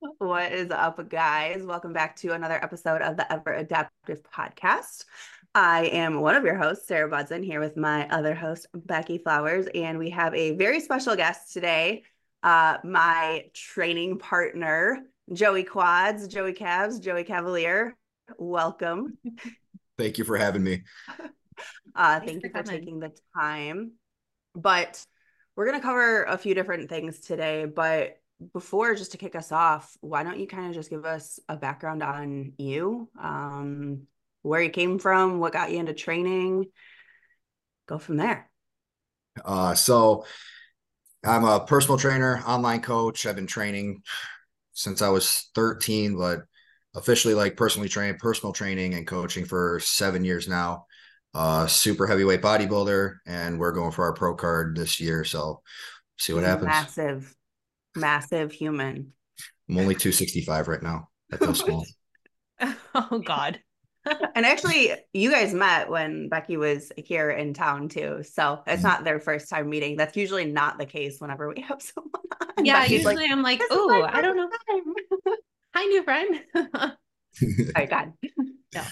What 0.00 0.52
is 0.52 0.70
up, 0.70 1.08
guys? 1.08 1.64
Welcome 1.64 1.92
back 1.92 2.14
to 2.16 2.32
another 2.32 2.62
episode 2.62 3.02
of 3.02 3.16
the 3.16 3.30
Ever 3.32 3.52
Adaptive 3.52 4.22
Podcast. 4.22 5.04
I 5.56 5.86
am 5.86 6.20
one 6.20 6.36
of 6.36 6.44
your 6.44 6.56
hosts, 6.56 6.86
Sarah 6.86 7.10
Budson, 7.10 7.44
here 7.44 7.58
with 7.58 7.76
my 7.76 8.08
other 8.08 8.32
host, 8.32 8.68
Beckie 8.76 9.20
Flowers, 9.20 9.66
and 9.74 9.98
we 9.98 10.10
have 10.10 10.32
a 10.34 10.52
very 10.52 10.78
special 10.78 11.16
guest 11.16 11.52
today, 11.52 12.04
uh, 12.44 12.78
my 12.84 13.46
training 13.54 14.20
partner, 14.20 15.00
Joey 15.32 15.64
Quads, 15.64 16.28
Joey 16.28 16.52
Cavs, 16.52 17.00
Joey 17.00 17.24
Cavaliere. 17.24 17.94
Welcome. 18.38 19.18
Thank 19.98 20.18
you 20.18 20.24
for 20.24 20.36
having 20.36 20.62
me. 20.62 20.82
Uh, 21.96 22.20
thank 22.20 22.44
you 22.44 22.50
for 22.50 22.62
coming. 22.62 22.80
taking 22.80 23.00
the 23.00 23.10
time. 23.36 23.90
But 24.54 25.04
we're 25.56 25.66
going 25.66 25.80
to 25.80 25.84
cover 25.84 26.22
a 26.22 26.38
few 26.38 26.54
different 26.54 26.88
things 26.88 27.18
today, 27.18 27.64
but 27.64 28.17
before 28.52 28.94
just 28.94 29.12
to 29.12 29.18
kick 29.18 29.34
us 29.34 29.50
off 29.50 29.96
why 30.00 30.22
don't 30.22 30.38
you 30.38 30.46
kind 30.46 30.68
of 30.68 30.74
just 30.74 30.90
give 30.90 31.04
us 31.04 31.40
a 31.48 31.56
background 31.56 32.02
on 32.02 32.52
you? 32.58 33.08
Um, 33.20 34.06
where 34.42 34.62
you 34.62 34.70
came 34.70 34.98
from 34.98 35.40
what 35.40 35.52
got 35.52 35.72
you 35.72 35.78
into 35.78 35.92
training? 35.92 36.66
Go 37.86 37.98
from 37.98 38.16
there. 38.16 38.50
Uh, 39.44 39.74
so 39.74 40.24
i'm 41.24 41.44
a 41.44 41.60
personal 41.60 41.98
trainer 41.98 42.40
online 42.46 42.80
coach. 42.80 43.26
I've 43.26 43.36
been 43.36 43.46
training 43.46 44.02
since 44.72 45.02
i 45.02 45.08
was 45.08 45.50
13 45.56 46.16
but 46.16 46.42
officially 46.94 47.34
like 47.34 47.56
personally 47.56 47.88
trained 47.88 48.18
personal 48.18 48.52
training 48.52 48.94
and 48.94 49.06
coaching 49.06 49.44
for 49.44 49.80
seven 49.80 50.24
years 50.24 50.48
now. 50.48 50.86
Uh 51.34 51.66
super 51.66 52.06
heavyweight 52.06 52.40
bodybuilder 52.40 53.16
and 53.26 53.58
we're 53.58 53.72
going 53.72 53.90
for 53.90 54.04
our 54.04 54.14
pro 54.14 54.34
card 54.34 54.76
this 54.76 55.00
year 55.00 55.24
so 55.24 55.60
see 56.18 56.32
what 56.32 56.44
happens. 56.44 56.66
Massive 56.66 57.34
massive 57.96 58.52
human. 58.52 59.12
I'm 59.68 59.78
only 59.78 59.94
265 59.94 60.68
right 60.68 60.82
now. 60.82 61.08
I 61.32 61.36
feel 61.36 61.54
small. 61.54 61.84
oh 62.94 63.22
God. 63.24 63.60
and 64.34 64.46
actually, 64.46 64.92
you 65.12 65.30
guys 65.30 65.52
met 65.52 65.90
when 65.90 66.30
Beckie 66.30 66.58
was 66.58 66.90
here 66.96 67.30
in 67.30 67.52
town 67.52 67.88
too. 67.88 68.22
So 68.22 68.62
it's 68.66 68.78
mm-hmm. 68.78 68.82
not 68.82 69.04
their 69.04 69.20
first 69.20 69.50
time 69.50 69.68
meeting. 69.68 69.96
That's 69.96 70.16
usually 70.16 70.46
not 70.46 70.78
the 70.78 70.86
case 70.86 71.20
whenever 71.20 71.48
we 71.48 71.60
have 71.62 71.82
someone 71.82 72.12
on. 72.56 72.64
Yeah, 72.64 72.84
Beckie's 72.84 72.90
usually 72.90 73.16
like, 73.16 73.30
I'm 73.30 73.42
like, 73.42 73.60
oh, 73.70 74.08
I 74.08 74.20
don't 74.20 74.36
know. 74.36 74.48
Hi, 75.74 75.84
new 75.84 76.02
friend. 76.02 76.42
oh 76.54 77.86
God. 77.86 78.12
No. 78.74 78.82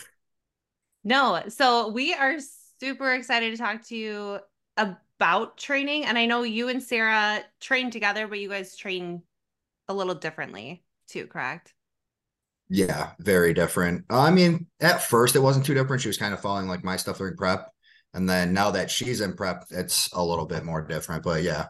No. 1.05 1.43
So 1.49 1.89
we 1.89 2.15
are 2.15 2.37
super 2.81 3.13
excited 3.15 3.53
to 3.53 3.57
talk 3.57 3.87
to 3.89 3.97
you 3.97 4.39
about 4.77 4.99
training. 5.57 6.05
And 6.05 6.19
I 6.19 6.27
know 6.27 6.43
you 6.43 6.69
and 6.69 6.83
Sarah 6.83 7.43
train 7.61 7.91
together, 7.91 8.27
but 8.27 8.39
you 8.39 8.49
guys 8.49 8.77
train 8.77 9.23
a 9.89 9.95
little 9.95 10.15
differently 10.15 10.85
too, 11.09 11.27
correct? 11.27 11.75
Yeah, 12.69 13.11
very 13.19 13.55
different. 13.55 14.05
I 14.11 14.31
mean, 14.31 14.67
at 14.81 15.03
first 15.03 15.37
it 15.37 15.41
wasn't 15.41 15.67
too 15.67 15.75
different. 15.75 16.03
She 16.03 16.09
was 16.09 16.19
kind 16.19 16.35
of 16.35 16.41
following 16.41 16.67
like 16.67 16.85
my 16.85 16.97
stuff 16.97 17.19
during 17.19 17.37
prep. 17.37 17.71
And 18.13 18.29
then 18.29 18.53
now 18.53 18.71
that 18.73 18.91
she's 18.91 19.21
in 19.21 19.35
prep, 19.35 19.67
it's 19.71 20.13
a 20.13 20.25
little 20.25 20.47
bit 20.47 20.65
more 20.65 20.83
different. 20.83 21.23
But 21.23 21.43
yeah. 21.43 21.67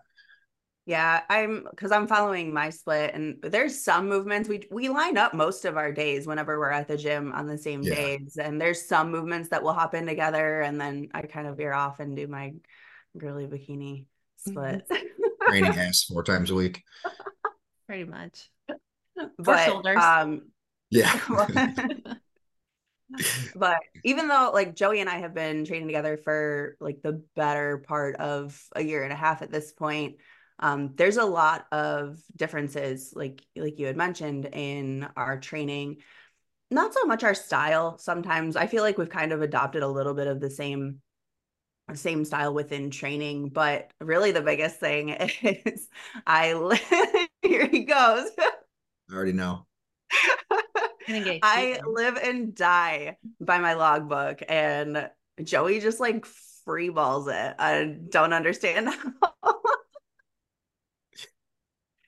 Yeah, 0.86 1.22
I'm 1.28 1.66
because 1.68 1.90
I'm 1.90 2.06
following 2.06 2.54
my 2.54 2.70
split 2.70 3.10
and 3.12 3.38
there's 3.42 3.82
some 3.82 4.08
movements 4.08 4.48
we 4.48 4.68
we 4.70 4.88
line 4.88 5.18
up 5.18 5.34
most 5.34 5.64
of 5.64 5.76
our 5.76 5.90
days 5.90 6.28
whenever 6.28 6.60
we're 6.60 6.70
at 6.70 6.86
the 6.86 6.96
gym 6.96 7.32
on 7.32 7.48
the 7.48 7.58
same 7.58 7.82
yeah. 7.82 7.94
days. 7.94 8.38
And 8.40 8.60
there's 8.60 8.86
some 8.86 9.10
movements 9.10 9.48
that 9.48 9.64
will 9.64 9.72
hop 9.72 9.94
in 9.94 10.06
together 10.06 10.60
and 10.60 10.80
then 10.80 11.08
I 11.12 11.22
kind 11.22 11.48
of 11.48 11.56
veer 11.56 11.72
off 11.72 11.98
and 11.98 12.16
do 12.16 12.28
my 12.28 12.54
girly 13.18 13.46
bikini 13.46 14.06
split. 14.36 14.88
Training 15.48 15.70
ass 15.78 16.04
four 16.04 16.22
times 16.22 16.50
a 16.50 16.54
week. 16.54 16.82
Pretty 17.86 18.04
much. 18.04 18.50
But, 19.38 19.66
shoulders. 19.66 19.98
Um, 20.02 20.42
yeah. 20.90 21.18
but 23.56 23.78
even 24.04 24.28
though 24.28 24.50
like 24.52 24.74
Joey 24.74 25.00
and 25.00 25.08
I 25.08 25.18
have 25.18 25.34
been 25.34 25.64
training 25.64 25.88
together 25.88 26.16
for 26.16 26.76
like 26.80 27.00
the 27.02 27.22
better 27.34 27.78
part 27.78 28.16
of 28.16 28.60
a 28.74 28.82
year 28.82 29.04
and 29.04 29.12
a 29.12 29.16
half 29.16 29.42
at 29.42 29.50
this 29.50 29.72
point, 29.72 30.16
um, 30.58 30.92
there's 30.96 31.16
a 31.18 31.24
lot 31.24 31.66
of 31.70 32.18
differences, 32.34 33.12
like 33.14 33.42
like 33.56 33.78
you 33.78 33.86
had 33.86 33.96
mentioned 33.96 34.46
in 34.46 35.06
our 35.16 35.38
training. 35.38 35.98
Not 36.70 36.94
so 36.94 37.04
much 37.04 37.22
our 37.22 37.34
style. 37.34 37.96
Sometimes 37.98 38.56
I 38.56 38.66
feel 38.66 38.82
like 38.82 38.98
we've 38.98 39.08
kind 39.08 39.32
of 39.32 39.40
adopted 39.42 39.82
a 39.82 39.88
little 39.88 40.14
bit 40.14 40.26
of 40.26 40.40
the 40.40 40.50
same 40.50 41.00
same 41.94 42.24
style 42.24 42.52
within 42.52 42.90
training 42.90 43.48
but 43.48 43.90
really 44.00 44.32
the 44.32 44.42
biggest 44.42 44.80
thing 44.80 45.10
is 45.42 45.88
i 46.26 46.52
live 46.52 46.80
here 47.42 47.66
he 47.66 47.84
goes 47.84 48.28
i 48.38 49.14
already 49.14 49.32
know 49.32 49.64
i 51.42 51.80
live 51.86 52.16
and 52.16 52.54
die 52.54 53.16
by 53.40 53.58
my 53.58 53.74
logbook 53.74 54.42
and 54.48 55.08
joey 55.42 55.78
just 55.78 56.00
like 56.00 56.26
free 56.64 56.88
balls 56.88 57.28
it 57.28 57.54
i 57.58 57.96
don't 58.08 58.32
understand 58.32 58.88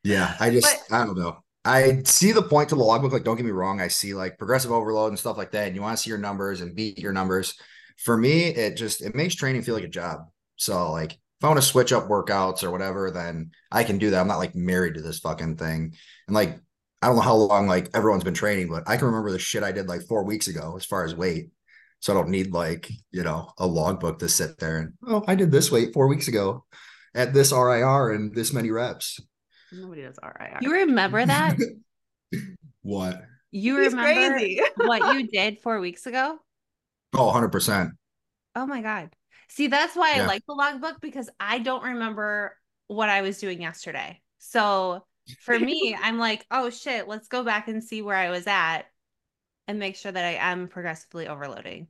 yeah 0.03 0.35
i 0.41 0.51
just 0.51 0.89
but, 0.89 0.97
i 0.97 1.05
don't 1.05 1.19
know 1.19 1.39
I 1.65 2.03
see 2.05 2.33
the 2.33 2.41
point 2.41 2.71
to 2.71 2.77
the 2.77 2.83
logbook. 2.83 3.13
Like, 3.13 3.25
don't 3.25 3.37
get 3.37 3.45
me 3.45 3.53
wrong. 3.53 3.79
I 3.79 3.89
see 3.89 4.15
like 4.15 4.39
progressive 4.39 4.73
overload 4.73 5.11
and 5.11 5.19
stuff 5.19 5.37
like 5.37 5.51
that. 5.51 5.67
And 5.67 5.77
you 5.77 5.83
want 5.83 5.99
to 5.99 6.03
see 6.03 6.09
your 6.09 6.19
numbers 6.19 6.63
and 6.63 6.75
beat 6.75 6.99
your 6.99 7.13
numbers 7.13 7.59
for 7.99 8.17
me, 8.17 8.45
it 8.45 8.77
just 8.77 9.03
it 9.03 9.15
makes 9.15 9.35
training 9.35 9.63
feel 9.63 9.75
like 9.75 9.85
a 9.85 9.89
job. 9.89 10.21
So 10.57 10.91
like 10.93 11.13
if 11.13 11.45
I 11.45 11.49
want 11.49 11.61
to 11.61 11.67
switch 11.67 11.93
up 11.93 12.09
workouts 12.09 12.65
or 12.65 12.71
whatever, 12.71 13.11
then 13.11 13.51
I 13.71 13.85
can 13.85 13.99
do 13.99 14.11
that. 14.11 14.21
I'm 14.21 14.29
not 14.29 14.39
like 14.39 14.55
married 14.55 14.95
to 14.95 15.03
this 15.03 15.21
fucking 15.21 15.57
thing. 15.57 15.95
And 16.27 16.35
like 16.35 16.59
I 17.01 17.07
don't 17.07 17.17
know 17.17 17.23
how 17.23 17.37
long 17.37 17.69
like 17.69 17.91
everyone's 17.95 18.25
been 18.25 18.35
training, 18.35 18.69
but 18.69 18.85
I 18.89 18.97
can 18.97 19.07
remember 19.07 19.31
the 19.31 19.39
shit 19.39 19.63
I 19.63 19.73
did 19.73 19.89
like 19.89 20.03
four 20.03 20.25
weeks 20.25 20.49
ago 20.49 20.75
as 20.77 20.85
far 20.85 21.05
as 21.05 21.15
weight. 21.15 21.51
So 22.01 22.13
I 22.13 22.17
don't 22.17 22.31
need 22.31 22.53
like, 22.53 22.89
you 23.11 23.25
know, 23.25 23.51
a 23.59 23.67
logbook 23.67 24.21
to 24.21 24.29
sit 24.29 24.59
there 24.59 24.79
and 24.79 24.93
oh, 25.07 25.25
I 25.27 25.35
did 25.35 25.51
this 25.51 25.71
weight 25.71 25.93
four 25.93 26.09
weeks 26.09 26.29
ago 26.29 26.65
at 27.15 27.35
this 27.35 27.53
RIR 27.53 28.13
and 28.13 28.35
this 28.35 28.53
many 28.53 28.71
reps. 28.71 29.21
Nobody 29.73 30.03
does 30.03 30.19
RIR. 30.23 30.59
You 30.61 30.73
remember 30.73 31.25
that? 31.25 31.57
what? 32.83 33.23
You 33.51 33.79
He's 33.79 33.93
remember 33.93 34.39
crazy. 34.39 34.61
what 34.77 35.15
you 35.15 35.27
did 35.29 35.59
four 35.61 35.81
weeks 35.81 36.07
ago? 36.07 36.39
Oh, 37.15 37.33
100%. 37.33 37.91
Oh 38.55 38.67
my 38.67 38.83
God. 38.83 39.11
See, 39.49 39.69
that's 39.69 39.97
why 39.97 40.15
yeah. 40.15 40.25
I 40.25 40.27
like 40.27 40.43
the 40.47 40.55
logbook 40.55 41.01
because 41.01 41.31
I 41.41 41.59
don't 41.59 41.83
remember 41.83 42.57
what 42.87 43.09
I 43.09 43.23
was 43.23 43.39
doing 43.39 43.63
yesterday. 43.63 44.21
So 44.39 45.05
for 45.41 45.59
me, 45.59 45.97
I'm 46.01 46.19
like, 46.19 46.45
oh 46.51 46.71
shit, 46.71 47.09
let's 47.09 47.29
go 47.29 47.43
back 47.43 47.69
and 47.69 47.83
see 47.83 48.03
where 48.03 48.17
I 48.17 48.31
was 48.31 48.47
at 48.47 48.83
and 49.67 49.79
make 49.79 49.97
sure 49.97 50.13
that 50.13 50.25
I 50.25 50.35
am 50.35 50.69
progressively 50.69 51.29
overloading. 51.29 51.89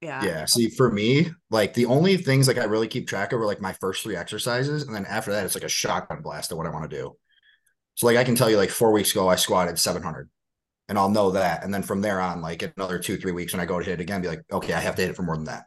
Yeah. 0.00 0.24
Yeah. 0.24 0.44
See, 0.46 0.68
for 0.68 0.90
me, 0.90 1.30
like 1.50 1.74
the 1.74 1.86
only 1.86 2.16
things 2.16 2.48
like 2.48 2.58
I 2.58 2.64
really 2.64 2.88
keep 2.88 3.06
track 3.06 3.32
of 3.32 3.40
are 3.40 3.46
like 3.46 3.60
my 3.60 3.72
first 3.74 4.02
three 4.02 4.16
exercises. 4.16 4.82
And 4.82 4.94
then 4.94 5.06
after 5.06 5.30
that, 5.30 5.44
it's 5.44 5.54
like 5.54 5.62
a 5.64 5.68
shotgun 5.68 6.22
blast 6.22 6.50
of 6.50 6.58
what 6.58 6.66
I 6.66 6.70
want 6.70 6.90
to 6.90 6.96
do. 6.96 7.16
So 7.94 8.06
like 8.06 8.16
I 8.16 8.24
can 8.24 8.34
tell 8.34 8.50
you 8.50 8.56
like 8.56 8.70
four 8.70 8.90
weeks 8.90 9.12
ago, 9.12 9.28
I 9.28 9.36
squatted 9.36 9.78
700 9.78 10.28
and 10.88 10.98
I'll 10.98 11.10
know 11.10 11.32
that. 11.32 11.64
And 11.64 11.72
then 11.72 11.82
from 11.82 12.00
there 12.00 12.20
on, 12.20 12.42
like 12.42 12.62
another 12.76 12.98
two, 12.98 13.16
three 13.16 13.32
weeks 13.32 13.52
when 13.52 13.60
I 13.60 13.66
go 13.66 13.78
to 13.78 13.84
hit 13.84 14.00
it 14.00 14.02
again, 14.02 14.22
be 14.22 14.28
like, 14.28 14.42
okay, 14.50 14.72
I 14.72 14.80
have 14.80 14.96
to 14.96 15.02
hit 15.02 15.10
it 15.10 15.16
for 15.16 15.22
more 15.22 15.36
than 15.36 15.46
that. 15.46 15.64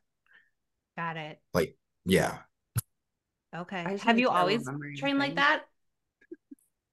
Got 0.98 1.18
it. 1.18 1.40
Like, 1.54 1.78
yeah. 2.06 2.38
Okay. 3.56 3.98
Have 4.02 4.20
you 4.20 4.30
always 4.30 4.68
trained 4.98 5.20
like 5.20 5.36
that? 5.36 5.64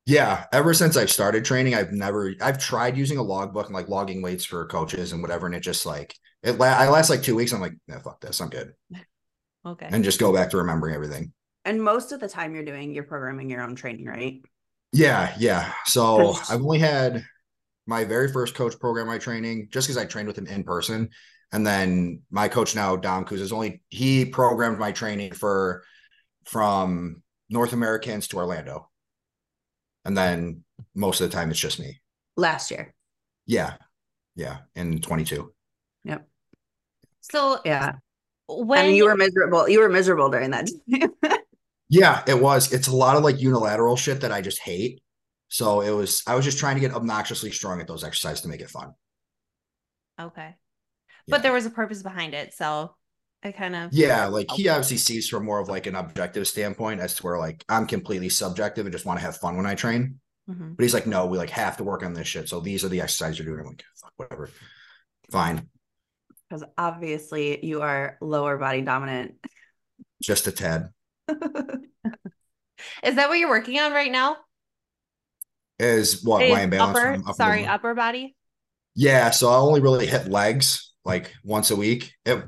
Yeah, 0.04 0.46
ever 0.52 0.74
since 0.74 0.96
I've 0.96 1.10
started 1.10 1.44
training, 1.44 1.74
I've 1.74 1.92
never 1.92 2.34
I've 2.40 2.58
tried 2.58 2.96
using 2.96 3.18
a 3.18 3.22
logbook 3.22 3.66
and 3.66 3.74
like 3.74 3.88
logging 3.88 4.20
weights 4.20 4.44
for 4.44 4.66
coaches 4.66 5.12
and 5.12 5.22
whatever, 5.22 5.46
and 5.46 5.54
it 5.54 5.60
just 5.60 5.86
like 5.86 6.14
it. 6.42 6.58
La- 6.58 6.66
I 6.66 6.88
last 6.88 7.08
like 7.08 7.22
two 7.22 7.36
weeks. 7.36 7.52
I'm 7.52 7.60
like, 7.60 7.74
nah, 7.86 8.00
fuck 8.00 8.20
this, 8.20 8.40
I'm 8.40 8.48
good. 8.48 8.74
Okay, 9.64 9.86
and 9.88 10.02
just 10.02 10.18
go 10.18 10.32
back 10.32 10.50
to 10.50 10.56
remembering 10.56 10.92
everything. 10.92 11.32
And 11.64 11.80
most 11.80 12.10
of 12.10 12.18
the 12.18 12.28
time, 12.28 12.52
you're 12.52 12.64
doing 12.64 12.92
you're 12.92 13.04
programming 13.04 13.48
your 13.48 13.62
own 13.62 13.76
training, 13.76 14.06
right? 14.06 14.42
Yeah, 14.92 15.32
yeah. 15.38 15.72
So 15.84 16.34
I've 16.50 16.60
only 16.62 16.80
had 16.80 17.25
my 17.92 18.04
very 18.04 18.32
first 18.32 18.54
coach 18.54 18.78
program 18.78 19.06
my 19.06 19.18
training 19.18 19.68
just 19.70 19.86
because 19.86 20.02
I 20.02 20.06
trained 20.06 20.26
with 20.26 20.38
him 20.38 20.46
in 20.46 20.64
person. 20.64 21.10
And 21.52 21.66
then 21.66 22.22
my 22.30 22.48
coach 22.48 22.74
now, 22.74 22.96
Dom 22.96 23.26
Kuz, 23.26 23.38
is 23.38 23.52
only 23.52 23.82
he 23.90 24.24
programmed 24.24 24.78
my 24.78 24.92
training 24.92 25.32
for 25.32 25.84
from 26.46 27.22
North 27.50 27.74
Americans 27.74 28.28
to 28.28 28.38
Orlando. 28.38 28.88
And 30.06 30.16
then 30.16 30.64
most 30.94 31.20
of 31.20 31.30
the 31.30 31.36
time 31.36 31.50
it's 31.50 31.60
just 31.60 31.78
me. 31.78 32.00
Last 32.34 32.70
year. 32.70 32.94
Yeah. 33.44 33.74
Yeah. 34.36 34.60
In 34.74 35.02
22. 35.02 35.52
Yep. 36.04 36.26
So 37.20 37.60
yeah. 37.66 37.92
When 38.48 38.86
and 38.86 38.96
you 38.96 39.04
were 39.04 39.16
miserable, 39.16 39.68
you 39.68 39.80
were 39.80 39.90
miserable 39.90 40.30
during 40.30 40.50
that. 40.52 40.70
yeah, 41.90 42.22
it 42.26 42.40
was. 42.40 42.72
It's 42.72 42.88
a 42.88 42.96
lot 42.96 43.16
of 43.16 43.22
like 43.22 43.38
unilateral 43.38 43.96
shit 43.96 44.22
that 44.22 44.32
I 44.32 44.40
just 44.40 44.60
hate. 44.60 45.02
So 45.52 45.82
it 45.82 45.90
was, 45.90 46.22
I 46.26 46.34
was 46.34 46.46
just 46.46 46.58
trying 46.58 46.76
to 46.76 46.81
get 46.81 46.94
obnoxiously 46.94 47.50
strong 47.50 47.78
at 47.82 47.87
those 47.87 48.04
exercises 48.04 48.40
to 48.40 48.49
make 48.49 48.62
it 48.62 48.70
fun. 48.70 48.94
Okay. 50.19 50.54
But 51.28 51.37
yeah. 51.37 51.43
there 51.43 51.52
was 51.52 51.66
a 51.66 51.70
purpose 51.70 52.02
behind 52.02 52.32
it. 52.32 52.54
So 52.54 52.94
I 53.43 53.52
kind 53.52 53.76
of. 53.76 53.93
Yeah. 53.93 54.28
Like 54.28 54.50
he 54.52 54.70
obviously 54.70 54.96
sees 54.96 55.28
from 55.28 55.44
more 55.44 55.60
of 55.60 55.69
like 55.69 55.87
an 55.87 55.94
objective 55.94 56.49
standpoint 56.49 57.00
as 57.00 57.16
to 57.16 57.22
where 57.22 57.38
like 57.38 57.62
I'm 57.69 57.87
completely 57.87 58.31
subjective 58.31 58.87
and 58.87 58.94
just 58.94 59.04
want 59.04 59.19
to 59.20 59.26
have 59.26 59.37
fun 59.37 59.58
when 59.58 59.66
I 59.66 59.75
train. 59.75 60.20
Mm-hmm. 60.49 60.72
But 60.72 60.82
he's 60.82 60.94
like, 60.94 61.06
no, 61.06 61.26
we 61.26 61.37
like 61.37 61.50
have 61.50 61.76
to 61.76 61.84
work 61.84 62.02
on 62.02 62.14
this 62.14 62.28
shit. 62.28 62.49
So 62.49 62.60
these 62.60 62.82
are 62.82 62.88
the 62.88 63.02
exercises 63.02 63.38
you're 63.38 63.46
doing. 63.46 63.60
I'm 63.60 63.66
like, 63.66 63.84
fuck, 64.00 64.12
whatever. 64.16 64.49
Fine. 65.31 65.69
Because 66.49 66.64
obviously 66.78 67.62
you 67.62 67.82
are 67.82 68.16
lower 68.22 68.56
body 68.56 68.81
dominant. 68.81 69.34
Just 70.22 70.46
a 70.46 70.52
tad. 70.52 70.88
Is 71.28 73.16
that 73.16 73.28
what 73.28 73.38
you're 73.38 73.50
working 73.50 73.78
on 73.81 73.93
right 73.93 74.10
now? 74.10 74.38
Is 75.82 76.23
what 76.23 76.49
my 76.49 76.62
imbalance? 76.62 76.99
Upper, 76.99 77.14
upper 77.14 77.32
sorry, 77.32 77.67
upper 77.67 77.94
body. 77.94 78.37
Yeah, 78.94 79.31
so 79.31 79.49
I 79.49 79.56
only 79.56 79.81
really 79.81 80.06
hit 80.06 80.29
legs 80.29 80.93
like 81.05 81.32
once 81.43 81.70
a 81.70 81.76
week. 81.76 82.12
It, 82.25 82.44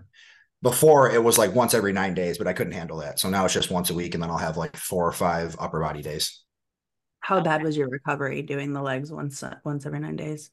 before 0.63 1.11
it 1.11 1.23
was 1.23 1.37
like 1.37 1.55
once 1.55 1.75
every 1.75 1.93
nine 1.93 2.15
days, 2.15 2.39
but 2.39 2.47
I 2.47 2.53
couldn't 2.53 2.73
handle 2.73 2.99
that. 2.99 3.19
So 3.19 3.29
now 3.29 3.45
it's 3.45 3.53
just 3.53 3.71
once 3.71 3.91
a 3.91 3.95
week, 3.95 4.15
and 4.15 4.23
then 4.23 4.31
I'll 4.31 4.39
have 4.39 4.57
like 4.57 4.77
four 4.77 5.07
or 5.07 5.13
five 5.13 5.57
upper 5.59 5.81
body 5.81 6.01
days. 6.01 6.43
How 7.21 7.41
bad 7.41 7.63
was 7.63 7.77
your 7.77 7.89
recovery 7.89 8.43
doing 8.43 8.73
the 8.73 8.83
legs 8.83 9.11
once 9.11 9.43
once 9.65 9.85
every 9.85 9.99
nine 9.99 10.17
days? 10.17 10.51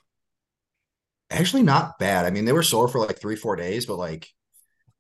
Actually, 1.30 1.64
not 1.64 2.00
bad. 2.00 2.26
I 2.26 2.32
mean, 2.32 2.46
they 2.46 2.52
were 2.52 2.64
sore 2.64 2.88
for 2.88 3.00
like 3.00 3.20
three, 3.20 3.36
four 3.36 3.56
days, 3.56 3.86
but 3.86 3.98
like 3.98 4.28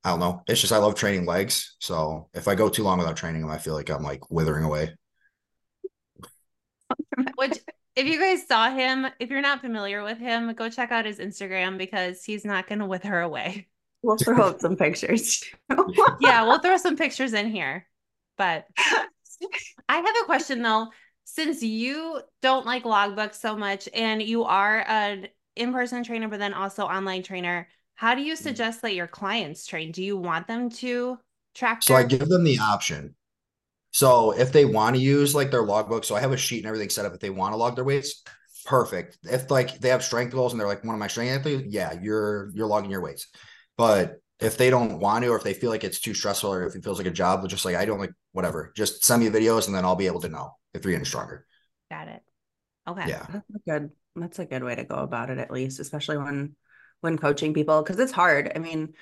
I 0.03 0.11
don't 0.11 0.19
know. 0.19 0.43
It's 0.47 0.61
just 0.61 0.73
I 0.73 0.77
love 0.77 0.95
training 0.95 1.25
legs. 1.25 1.75
So 1.79 2.29
if 2.33 2.47
I 2.47 2.55
go 2.55 2.69
too 2.69 2.83
long 2.83 2.99
without 2.99 3.17
training 3.17 3.41
them, 3.41 3.51
I 3.51 3.57
feel 3.57 3.73
like 3.73 3.89
I'm 3.89 4.03
like 4.03 4.29
withering 4.29 4.65
away. 4.65 4.95
Which, 7.35 7.59
if 7.95 8.05
you 8.05 8.19
guys 8.19 8.47
saw 8.47 8.69
him, 8.69 9.07
if 9.19 9.29
you're 9.29 9.41
not 9.41 9.61
familiar 9.61 10.03
with 10.03 10.17
him, 10.17 10.53
go 10.53 10.69
check 10.69 10.91
out 10.91 11.05
his 11.05 11.19
Instagram 11.19 11.77
because 11.77 12.23
he's 12.23 12.45
not 12.45 12.67
going 12.67 12.79
to 12.79 12.85
wither 12.85 13.19
away. 13.19 13.67
We'll 14.03 14.17
throw 14.17 14.49
up 14.49 14.59
some 14.59 14.77
pictures. 14.77 15.43
yeah, 16.19 16.43
we'll 16.43 16.59
throw 16.59 16.77
some 16.77 16.97
pictures 16.97 17.33
in 17.33 17.51
here. 17.51 17.87
But 18.37 18.65
I 19.87 19.97
have 19.97 20.15
a 20.21 20.25
question 20.25 20.61
though. 20.61 20.87
Since 21.25 21.61
you 21.61 22.19
don't 22.41 22.65
like 22.65 22.83
logbooks 22.83 23.35
so 23.35 23.55
much 23.55 23.87
and 23.93 24.21
you 24.21 24.43
are 24.43 24.83
an 24.87 25.27
in 25.55 25.71
person 25.71 26.03
trainer, 26.03 26.27
but 26.27 26.39
then 26.39 26.53
also 26.53 26.83
online 26.83 27.23
trainer, 27.23 27.67
how 27.95 28.15
do 28.15 28.21
you 28.21 28.33
mm. 28.33 28.37
suggest 28.37 28.81
that 28.81 28.95
your 28.95 29.07
clients 29.07 29.65
train? 29.65 29.91
Do 29.91 30.03
you 30.03 30.17
want 30.17 30.47
them 30.47 30.69
to 30.71 31.19
track? 31.53 31.83
So 31.83 31.95
I 31.95 32.03
give 32.03 32.27
them 32.27 32.43
the 32.43 32.57
option. 32.57 33.15
So 33.91 34.31
if 34.31 34.51
they 34.51 34.65
want 34.65 34.95
to 34.95 35.01
use 35.01 35.35
like 35.35 35.51
their 35.51 35.63
logbook, 35.63 36.03
so 36.03 36.15
I 36.15 36.21
have 36.21 36.31
a 36.31 36.37
sheet 36.37 36.59
and 36.59 36.67
everything 36.67 36.89
set 36.89 37.05
up. 37.05 37.13
If 37.13 37.19
they 37.19 37.29
want 37.29 37.53
to 37.53 37.57
log 37.57 37.75
their 37.75 37.83
weights, 37.83 38.23
perfect. 38.65 39.17
If 39.23 39.51
like 39.51 39.79
they 39.79 39.89
have 39.89 40.03
strength 40.03 40.31
goals 40.31 40.53
and 40.53 40.59
they're 40.59 40.67
like 40.67 40.83
one 40.83 40.95
of 40.95 40.99
my 40.99 41.07
strength 41.07 41.31
athletes, 41.31 41.65
yeah, 41.69 41.93
you're 42.01 42.51
you're 42.53 42.67
logging 42.67 42.91
your 42.91 43.01
weights. 43.01 43.27
But 43.77 44.21
if 44.39 44.57
they 44.57 44.69
don't 44.69 44.99
want 44.99 45.23
to, 45.23 45.29
or 45.29 45.35
if 45.35 45.43
they 45.43 45.53
feel 45.53 45.69
like 45.69 45.83
it's 45.83 45.99
too 45.99 46.13
stressful, 46.13 46.51
or 46.51 46.65
if 46.65 46.75
it 46.75 46.83
feels 46.83 46.97
like 46.97 47.07
a 47.07 47.11
job, 47.11 47.47
just 47.47 47.63
like, 47.63 47.75
I 47.75 47.85
don't 47.85 47.99
like 47.99 48.13
whatever. 48.31 48.71
Just 48.75 49.05
send 49.05 49.23
me 49.23 49.29
videos 49.29 49.67
and 49.67 49.75
then 49.75 49.85
I'll 49.85 49.95
be 49.95 50.07
able 50.07 50.21
to 50.21 50.29
know 50.29 50.55
if 50.73 50.83
you're 50.83 50.93
getting 50.93 51.05
stronger. 51.05 51.45
Got 51.89 52.07
it. 52.07 52.21
Okay. 52.87 53.07
Yeah. 53.07 53.25
That's 53.29 53.49
a 53.55 53.69
good 53.69 53.91
that's 54.15 54.39
a 54.39 54.45
good 54.45 54.63
way 54.63 54.75
to 54.75 54.83
go 54.83 54.95
about 54.95 55.29
it, 55.29 55.37
at 55.37 55.51
least, 55.51 55.79
especially 55.79 56.17
when 56.17 56.55
when 57.01 57.17
coaching 57.17 57.53
people 57.53 57.81
because 57.81 57.99
it's 57.99 58.11
hard. 58.11 58.51
I 58.55 58.59
mean, 58.59 58.93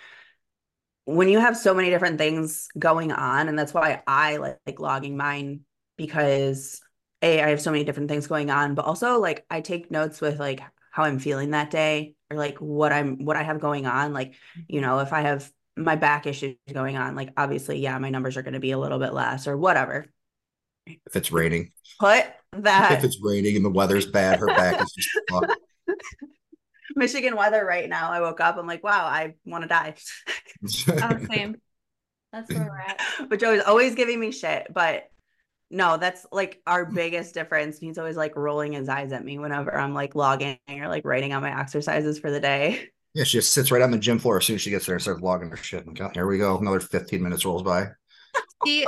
when 1.09 1.27
you 1.27 1.39
have 1.39 1.57
so 1.57 1.73
many 1.73 1.89
different 1.89 2.19
things 2.19 2.67
going 2.77 3.11
on, 3.11 3.47
and 3.47 3.57
that's 3.57 3.73
why 3.73 4.03
I 4.05 4.37
like, 4.37 4.59
like 4.65 4.79
logging 4.79 5.17
mine 5.17 5.61
because 5.97 6.81
a 7.21 7.41
I 7.41 7.49
have 7.49 7.61
so 7.61 7.71
many 7.71 7.83
different 7.83 8.09
things 8.09 8.27
going 8.27 8.51
on, 8.51 8.75
but 8.75 8.85
also 8.85 9.19
like 9.19 9.45
I 9.49 9.61
take 9.61 9.89
notes 9.89 10.21
with 10.21 10.39
like 10.39 10.61
how 10.91 11.03
I'm 11.03 11.19
feeling 11.19 11.51
that 11.51 11.71
day 11.71 12.15
or 12.29 12.37
like 12.37 12.59
what 12.59 12.93
I'm 12.93 13.25
what 13.25 13.37
I 13.37 13.43
have 13.43 13.59
going 13.59 13.87
on. 13.87 14.13
Like, 14.13 14.35
you 14.67 14.81
know, 14.81 14.99
if 14.99 15.11
I 15.11 15.21
have 15.21 15.51
my 15.75 15.95
back 15.95 16.27
issues 16.27 16.57
going 16.71 16.95
on, 16.95 17.15
like 17.15 17.31
obviously, 17.35 17.79
yeah, 17.79 17.97
my 17.97 18.11
numbers 18.11 18.37
are 18.37 18.43
going 18.43 18.53
to 18.53 18.59
be 18.59 18.71
a 18.71 18.77
little 18.77 18.99
bit 18.99 19.13
less 19.13 19.47
or 19.47 19.57
whatever. 19.57 20.05
If 20.85 21.15
it's 21.15 21.31
raining, 21.31 21.71
put 21.99 22.25
that. 22.53 22.91
If 22.99 23.03
it's 23.03 23.19
raining 23.21 23.55
and 23.55 23.65
the 23.65 23.69
weather's 23.69 24.05
bad, 24.05 24.39
her 24.39 24.47
back 24.47 24.81
is 24.81 24.91
just 24.91 25.09
Michigan 26.95 27.35
weather 27.35 27.65
right 27.65 27.89
now. 27.89 28.11
I 28.11 28.21
woke 28.21 28.39
up. 28.39 28.57
I'm 28.57 28.67
like, 28.67 28.83
wow, 28.83 29.05
I 29.05 29.33
want 29.45 29.63
to 29.63 29.67
die. 29.67 29.95
oh, 30.89 31.25
same. 31.31 31.55
That's 32.31 32.51
where 32.53 32.65
we're 32.65 32.79
at. 32.79 33.01
But 33.29 33.39
Joey's 33.39 33.63
always 33.63 33.95
giving 33.95 34.19
me 34.19 34.31
shit. 34.31 34.67
But 34.73 35.09
no, 35.71 35.97
that's 35.97 36.25
like 36.31 36.61
our 36.65 36.85
biggest 36.85 37.33
difference. 37.33 37.77
He's 37.77 37.97
always 37.97 38.17
like 38.17 38.35
rolling 38.35 38.73
his 38.73 38.89
eyes 38.89 39.11
at 39.11 39.23
me 39.23 39.37
whenever 39.37 39.77
I'm 39.77 39.93
like 39.93 40.15
logging 40.15 40.57
or 40.67 40.87
like 40.87 41.05
writing 41.05 41.31
out 41.31 41.41
my 41.41 41.59
exercises 41.59 42.19
for 42.19 42.31
the 42.31 42.39
day. 42.39 42.89
Yeah, 43.13 43.23
she 43.23 43.39
just 43.39 43.53
sits 43.53 43.71
right 43.71 43.81
on 43.81 43.91
the 43.91 43.97
gym 43.97 44.19
floor 44.19 44.37
as 44.37 44.45
soon 44.45 44.55
as 44.55 44.61
she 44.61 44.69
gets 44.69 44.85
there 44.85 44.95
and 44.95 45.01
starts 45.01 45.21
logging 45.21 45.49
her 45.49 45.57
shit. 45.57 45.85
And 45.85 45.97
here 46.13 46.27
we 46.27 46.37
go. 46.37 46.57
Another 46.57 46.79
15 46.79 47.21
minutes 47.21 47.45
rolls 47.45 47.63
by. 47.63 47.87
See, 48.65 48.85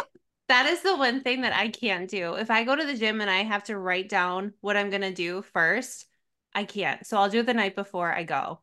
that 0.48 0.68
is 0.68 0.82
the 0.82 0.96
one 0.96 1.22
thing 1.22 1.42
that 1.42 1.54
I 1.54 1.70
can't 1.70 2.10
do. 2.10 2.36
If 2.36 2.52
I 2.52 2.64
go 2.64 2.76
to 2.76 2.86
the 2.86 2.98
gym 2.98 3.22
and 3.22 3.30
I 3.30 3.44
have 3.44 3.64
to 3.66 3.78
write 3.78 4.10
down 4.10 4.54
what 4.62 4.78
I'm 4.78 4.90
going 4.90 5.02
to 5.02 5.14
do 5.14 5.42
first, 5.54 6.06
I 6.54 6.64
can't. 6.66 7.06
So 7.06 7.18
I'll 7.18 7.30
do 7.30 7.40
it 7.40 7.46
the 7.46 7.54
night 7.54 7.76
before 7.76 8.14
I 8.14 8.24
go. 8.24 8.62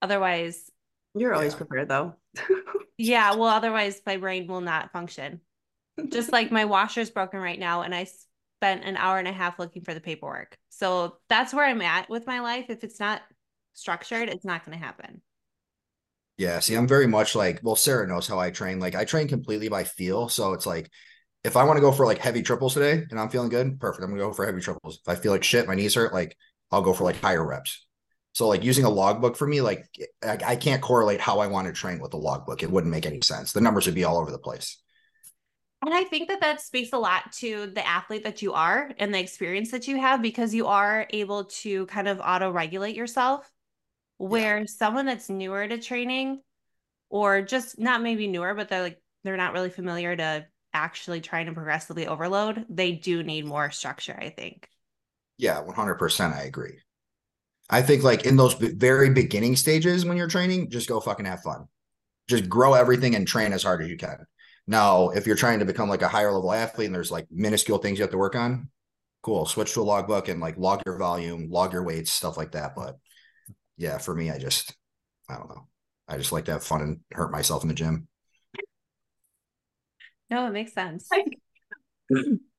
Otherwise, 0.00 0.70
you're 1.14 1.34
always 1.34 1.54
prepared 1.54 1.88
though. 1.88 2.14
yeah. 2.98 3.34
Well, 3.34 3.48
otherwise, 3.48 4.00
my 4.06 4.16
brain 4.16 4.46
will 4.46 4.60
not 4.60 4.92
function. 4.92 5.40
Just 6.08 6.32
like 6.32 6.50
my 6.50 6.64
washer's 6.64 7.10
broken 7.10 7.40
right 7.40 7.58
now, 7.58 7.82
and 7.82 7.94
I 7.94 8.06
spent 8.62 8.84
an 8.84 8.96
hour 8.96 9.18
and 9.18 9.28
a 9.28 9.32
half 9.32 9.58
looking 9.58 9.82
for 9.82 9.92
the 9.92 10.00
paperwork. 10.00 10.56
So 10.70 11.18
that's 11.28 11.52
where 11.52 11.66
I'm 11.66 11.82
at 11.82 12.08
with 12.08 12.26
my 12.26 12.40
life. 12.40 12.66
If 12.70 12.82
it's 12.82 12.98
not 12.98 13.20
structured, 13.74 14.28
it's 14.28 14.44
not 14.44 14.64
going 14.64 14.78
to 14.78 14.84
happen. 14.84 15.20
Yeah. 16.38 16.60
See, 16.60 16.74
I'm 16.74 16.88
very 16.88 17.06
much 17.06 17.34
like, 17.34 17.60
well, 17.62 17.76
Sarah 17.76 18.06
knows 18.08 18.26
how 18.26 18.38
I 18.38 18.50
train. 18.50 18.80
Like, 18.80 18.94
I 18.94 19.04
train 19.04 19.28
completely 19.28 19.68
by 19.68 19.84
feel. 19.84 20.28
So 20.28 20.54
it's 20.54 20.64
like, 20.64 20.90
if 21.44 21.56
I 21.56 21.64
want 21.64 21.76
to 21.76 21.80
go 21.80 21.92
for 21.92 22.06
like 22.06 22.18
heavy 22.18 22.42
triples 22.42 22.74
today 22.74 23.04
and 23.10 23.18
I'm 23.18 23.28
feeling 23.28 23.48
good, 23.48 23.80
perfect. 23.80 24.04
I'm 24.04 24.10
gonna 24.10 24.22
go 24.22 24.32
for 24.32 24.46
heavy 24.46 24.60
triples. 24.60 25.00
If 25.04 25.08
I 25.08 25.20
feel 25.20 25.32
like 25.32 25.42
shit, 25.42 25.66
my 25.66 25.74
knees 25.74 25.94
hurt, 25.94 26.12
like 26.12 26.36
I'll 26.72 26.82
go 26.82 26.92
for 26.92 27.04
like 27.04 27.20
higher 27.20 27.44
reps. 27.46 27.86
So 28.34 28.48
like 28.48 28.64
using 28.64 28.84
a 28.84 28.90
logbook 28.90 29.36
for 29.36 29.46
me, 29.46 29.60
like 29.60 29.86
I, 30.22 30.38
I 30.44 30.56
can't 30.56 30.80
correlate 30.80 31.20
how 31.20 31.38
I 31.38 31.46
want 31.46 31.66
to 31.66 31.72
train 31.72 32.00
with 32.00 32.14
a 32.14 32.16
logbook. 32.16 32.62
It 32.62 32.70
wouldn't 32.70 32.90
make 32.90 33.04
any 33.04 33.20
sense. 33.22 33.52
The 33.52 33.60
numbers 33.60 33.86
would 33.86 33.94
be 33.94 34.04
all 34.04 34.16
over 34.16 34.30
the 34.30 34.38
place. 34.38 34.78
And 35.84 35.92
I 35.92 36.04
think 36.04 36.28
that 36.28 36.40
that 36.40 36.60
speaks 36.60 36.92
a 36.92 36.98
lot 36.98 37.32
to 37.40 37.66
the 37.66 37.86
athlete 37.86 38.24
that 38.24 38.40
you 38.40 38.52
are 38.52 38.90
and 38.98 39.12
the 39.12 39.18
experience 39.18 39.72
that 39.72 39.88
you 39.88 40.00
have 40.00 40.22
because 40.22 40.54
you 40.54 40.68
are 40.68 41.06
able 41.10 41.44
to 41.46 41.86
kind 41.86 42.08
of 42.08 42.20
auto 42.20 42.50
regulate 42.50 42.96
yourself. 42.96 43.50
Where 44.18 44.58
yeah. 44.58 44.66
someone 44.66 45.04
that's 45.04 45.28
newer 45.28 45.66
to 45.66 45.78
training 45.78 46.40
or 47.10 47.42
just 47.42 47.78
not 47.80 48.00
maybe 48.00 48.28
newer, 48.28 48.54
but 48.54 48.68
they're 48.68 48.82
like, 48.82 49.02
they're 49.24 49.36
not 49.36 49.52
really 49.52 49.70
familiar 49.70 50.14
to 50.14 50.46
actually 50.72 51.20
trying 51.20 51.46
to 51.46 51.52
progressively 51.52 52.06
overload, 52.06 52.64
they 52.68 52.92
do 52.92 53.22
need 53.22 53.44
more 53.44 53.70
structure, 53.70 54.16
I 54.18 54.30
think. 54.30 54.68
Yeah, 55.42 55.60
100%. 55.60 56.36
I 56.36 56.42
agree. 56.42 56.78
I 57.68 57.82
think 57.82 58.04
like 58.04 58.26
in 58.26 58.36
those 58.36 58.54
very 58.54 59.10
beginning 59.10 59.56
stages 59.56 60.04
when 60.04 60.16
you're 60.16 60.28
training, 60.28 60.70
just 60.70 60.88
go 60.88 61.00
fucking 61.00 61.26
have 61.26 61.42
fun. 61.42 61.66
Just 62.28 62.48
grow 62.48 62.74
everything 62.74 63.16
and 63.16 63.26
train 63.26 63.52
as 63.52 63.64
hard 63.64 63.82
as 63.82 63.88
you 63.88 63.96
can. 63.96 64.24
Now, 64.68 65.08
if 65.08 65.26
you're 65.26 65.34
trying 65.34 65.58
to 65.58 65.64
become 65.64 65.88
like 65.88 66.02
a 66.02 66.08
higher 66.08 66.30
level 66.30 66.52
athlete 66.52 66.86
and 66.86 66.94
there's 66.94 67.10
like 67.10 67.26
minuscule 67.28 67.78
things 67.78 67.98
you 67.98 68.04
have 68.04 68.12
to 68.12 68.18
work 68.18 68.36
on, 68.36 68.68
cool. 69.22 69.44
Switch 69.44 69.74
to 69.74 69.80
a 69.80 69.82
logbook 69.82 70.28
and 70.28 70.40
like 70.40 70.56
log 70.58 70.80
your 70.86 70.96
volume, 70.96 71.50
log 71.50 71.72
your 71.72 71.82
weights, 71.82 72.12
stuff 72.12 72.36
like 72.36 72.52
that. 72.52 72.76
But 72.76 72.98
yeah, 73.76 73.98
for 73.98 74.14
me, 74.14 74.30
I 74.30 74.38
just, 74.38 74.76
I 75.28 75.38
don't 75.38 75.48
know. 75.48 75.66
I 76.06 76.18
just 76.18 76.30
like 76.30 76.44
to 76.44 76.52
have 76.52 76.62
fun 76.62 76.82
and 76.82 77.00
hurt 77.10 77.32
myself 77.32 77.64
in 77.64 77.68
the 77.68 77.74
gym. 77.74 78.06
No, 80.30 80.46
it 80.46 80.52
makes 80.52 80.72
sense. 80.72 81.08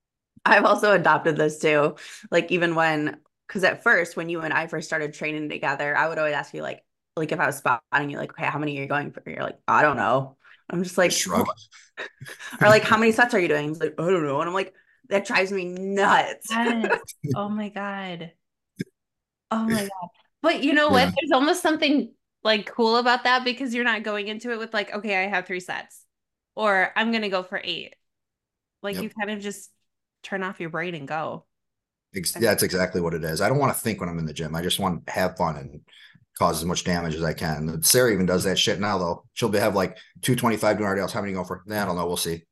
I've 0.45 0.65
also 0.65 0.91
adopted 0.91 1.37
this 1.37 1.59
too. 1.59 1.95
Like 2.31 2.51
even 2.51 2.75
when 2.75 3.17
because 3.47 3.63
at 3.63 3.83
first 3.83 4.17
when 4.17 4.29
you 4.29 4.41
and 4.41 4.53
I 4.53 4.67
first 4.67 4.87
started 4.87 5.13
training 5.13 5.49
together, 5.49 5.95
I 5.95 6.07
would 6.07 6.17
always 6.17 6.33
ask 6.33 6.53
you 6.53 6.61
like 6.61 6.83
like 7.15 7.31
if 7.31 7.39
I 7.39 7.45
was 7.45 7.57
spotting 7.57 8.09
you, 8.09 8.17
like, 8.17 8.31
okay, 8.31 8.45
how 8.45 8.59
many 8.59 8.77
are 8.77 8.81
you 8.81 8.87
going 8.87 9.11
for? 9.11 9.21
You're 9.25 9.43
like, 9.43 9.59
I 9.67 9.83
don't 9.83 9.97
know. 9.97 10.37
I'm 10.69 10.83
just 10.83 10.97
like 10.97 11.11
Shrug. 11.11 11.47
or 12.61 12.67
like 12.67 12.83
how 12.83 12.97
many 12.97 13.11
sets 13.11 13.33
are 13.33 13.39
you 13.39 13.47
doing? 13.47 13.69
He's 13.69 13.79
like, 13.79 13.93
I 13.99 14.09
don't 14.09 14.23
know. 14.23 14.39
And 14.39 14.47
I'm 14.47 14.53
like, 14.53 14.73
that 15.09 15.25
drives 15.25 15.51
me 15.51 15.65
nuts. 15.65 16.47
Yes. 16.49 16.99
oh 17.35 17.49
my 17.49 17.69
God. 17.69 18.31
Oh 19.51 19.65
my 19.65 19.81
God. 19.81 20.09
But 20.41 20.63
you 20.63 20.73
know 20.73 20.89
what? 20.89 21.13
There's 21.15 21.31
almost 21.31 21.61
something 21.61 22.11
like 22.43 22.65
cool 22.65 22.97
about 22.97 23.23
that 23.25 23.45
because 23.45 23.73
you're 23.73 23.83
not 23.83 24.03
going 24.03 24.27
into 24.27 24.51
it 24.51 24.59
with 24.59 24.73
like, 24.73 24.93
okay, 24.93 25.23
I 25.23 25.27
have 25.27 25.45
three 25.45 25.59
sets 25.59 26.05
or 26.55 26.91
I'm 26.95 27.11
gonna 27.11 27.29
go 27.29 27.43
for 27.43 27.61
eight. 27.63 27.95
Like 28.81 28.95
yep. 28.95 29.03
you 29.03 29.09
kind 29.09 29.29
of 29.31 29.39
just 29.39 29.69
turn 30.23 30.43
off 30.43 30.59
your 30.59 30.69
brain 30.69 30.95
and 30.95 31.07
go. 31.07 31.45
That's 32.13 32.63
exactly 32.63 33.01
what 33.01 33.13
it 33.13 33.23
is. 33.23 33.41
I 33.41 33.49
don't 33.49 33.57
want 33.57 33.73
to 33.73 33.79
think 33.79 33.99
when 33.99 34.09
I'm 34.09 34.19
in 34.19 34.25
the 34.25 34.33
gym. 34.33 34.55
I 34.55 34.61
just 34.61 34.79
want 34.79 35.05
to 35.05 35.11
have 35.11 35.35
fun 35.35 35.57
and 35.57 35.81
cause 36.37 36.59
as 36.59 36.65
much 36.65 36.83
damage 36.83 37.15
as 37.15 37.23
I 37.23 37.33
can. 37.33 37.81
Sarah 37.83 38.11
even 38.13 38.25
does 38.25 38.43
that 38.43 38.59
shit 38.59 38.79
now, 38.79 38.97
though. 38.97 39.25
She'll 39.33 39.49
be 39.49 39.59
have 39.59 39.75
like 39.75 39.97
225 40.21 40.77
doing 40.77 40.89
RDLs. 40.89 41.11
How 41.11 41.21
many 41.21 41.33
go 41.33 41.43
for? 41.43 41.63
Nah, 41.65 41.81
I 41.81 41.85
don't 41.85 41.95
know. 41.95 42.05
We'll 42.05 42.17
see. 42.17 42.43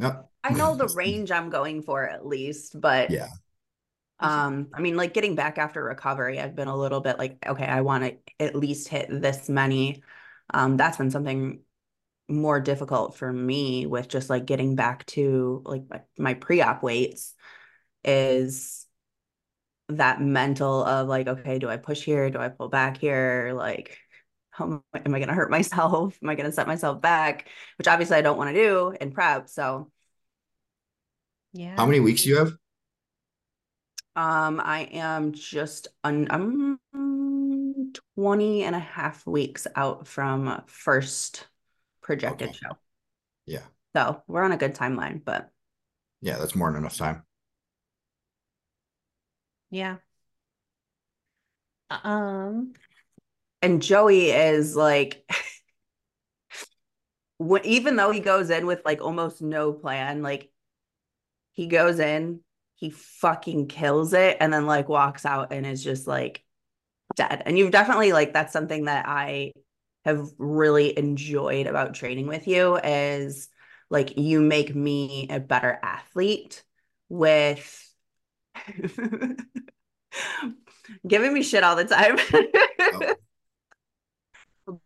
Yep. 0.00 0.28
I 0.42 0.50
know 0.50 0.74
the 0.74 0.88
range 0.96 1.30
I'm 1.30 1.50
going 1.50 1.82
for 1.82 2.08
at 2.08 2.26
least, 2.26 2.80
but 2.80 3.10
yeah. 3.10 3.28
Um, 4.20 4.68
I 4.72 4.80
mean, 4.80 4.96
like 4.96 5.12
getting 5.12 5.34
back 5.34 5.58
after 5.58 5.82
recovery, 5.82 6.40
I've 6.40 6.54
been 6.54 6.68
a 6.68 6.76
little 6.76 7.00
bit 7.00 7.18
like, 7.18 7.36
okay, 7.46 7.66
I 7.66 7.80
want 7.80 8.04
to 8.04 8.16
at 8.38 8.54
least 8.54 8.88
hit 8.88 9.08
this 9.10 9.48
many. 9.48 10.02
Um, 10.52 10.76
that's 10.76 10.96
been 10.96 11.10
something 11.10 11.60
more 12.28 12.60
difficult 12.60 13.16
for 13.16 13.32
me 13.32 13.86
with 13.86 14.08
just 14.08 14.30
like 14.30 14.46
getting 14.46 14.76
back 14.76 15.04
to 15.06 15.62
like 15.64 15.82
my, 15.90 16.00
my 16.18 16.34
pre-op 16.34 16.82
weights 16.82 17.34
is 18.02 18.86
that 19.88 20.20
mental 20.20 20.84
of 20.84 21.08
like, 21.08 21.26
okay, 21.26 21.58
do 21.58 21.68
I 21.68 21.76
push 21.76 22.02
here? 22.02 22.30
Do 22.30 22.38
I 22.38 22.48
pull 22.48 22.68
back 22.68 22.96
here? 22.96 23.52
Like, 23.54 23.98
how 24.50 24.64
am 24.94 25.14
I 25.14 25.18
going 25.18 25.28
to 25.28 25.34
hurt 25.34 25.50
myself? 25.50 26.16
Am 26.22 26.28
I 26.28 26.34
going 26.34 26.46
to 26.46 26.52
set 26.52 26.66
myself 26.66 27.00
back? 27.00 27.48
Which 27.76 27.88
obviously 27.88 28.16
I 28.16 28.22
don't 28.22 28.38
want 28.38 28.54
to 28.54 28.62
do 28.62 28.94
in 29.00 29.10
prep. 29.10 29.48
So, 29.48 29.90
yeah. 31.52 31.76
How 31.76 31.86
many 31.86 32.00
weeks 32.00 32.22
do 32.22 32.30
you 32.30 32.36
have? 32.38 32.52
Um, 34.16 34.60
I 34.64 34.88
am 34.92 35.32
just 35.32 35.88
un- 36.04 36.28
I'm 36.30 36.78
20 38.16 38.62
and 38.62 38.76
a 38.76 38.80
half 38.80 39.26
weeks 39.26 39.66
out 39.74 40.06
from 40.06 40.62
first 40.66 41.46
projected 42.04 42.50
okay. 42.50 42.58
show. 42.62 42.78
Yeah. 43.46 43.62
So 43.96 44.22
we're 44.28 44.44
on 44.44 44.52
a 44.52 44.56
good 44.56 44.74
timeline, 44.74 45.24
but 45.24 45.50
yeah, 46.20 46.38
that's 46.38 46.54
more 46.54 46.70
than 46.70 46.78
enough 46.78 46.96
time. 46.96 47.24
Yeah. 49.70 49.96
Um, 51.90 52.74
and 53.62 53.82
Joey 53.82 54.30
is 54.30 54.76
like, 54.76 55.28
even 57.64 57.96
though 57.96 58.10
he 58.10 58.20
goes 58.20 58.50
in 58.50 58.66
with 58.66 58.82
like 58.84 59.00
almost 59.00 59.42
no 59.42 59.72
plan, 59.72 60.22
like 60.22 60.50
he 61.52 61.66
goes 61.66 61.98
in, 61.98 62.40
he 62.76 62.90
fucking 62.90 63.68
kills 63.68 64.12
it, 64.12 64.36
and 64.40 64.52
then 64.52 64.66
like 64.66 64.88
walks 64.88 65.24
out 65.24 65.52
and 65.52 65.66
is 65.66 65.82
just 65.82 66.06
like 66.06 66.44
dead. 67.16 67.42
And 67.46 67.58
you've 67.58 67.70
definitely 67.70 68.12
like 68.12 68.32
that's 68.32 68.52
something 68.52 68.84
that 68.84 69.06
I 69.08 69.52
have 70.04 70.28
really 70.38 70.96
enjoyed 70.96 71.66
about 71.66 71.94
training 71.94 72.26
with 72.26 72.46
you 72.46 72.76
is 72.76 73.48
like 73.90 74.18
you 74.18 74.40
make 74.40 74.74
me 74.74 75.26
a 75.30 75.40
better 75.40 75.78
athlete 75.82 76.62
with 77.08 77.92
giving 81.06 81.32
me 81.32 81.42
shit 81.42 81.64
all 81.64 81.76
the 81.76 81.84
time. 81.84 82.18
oh. 82.80 83.14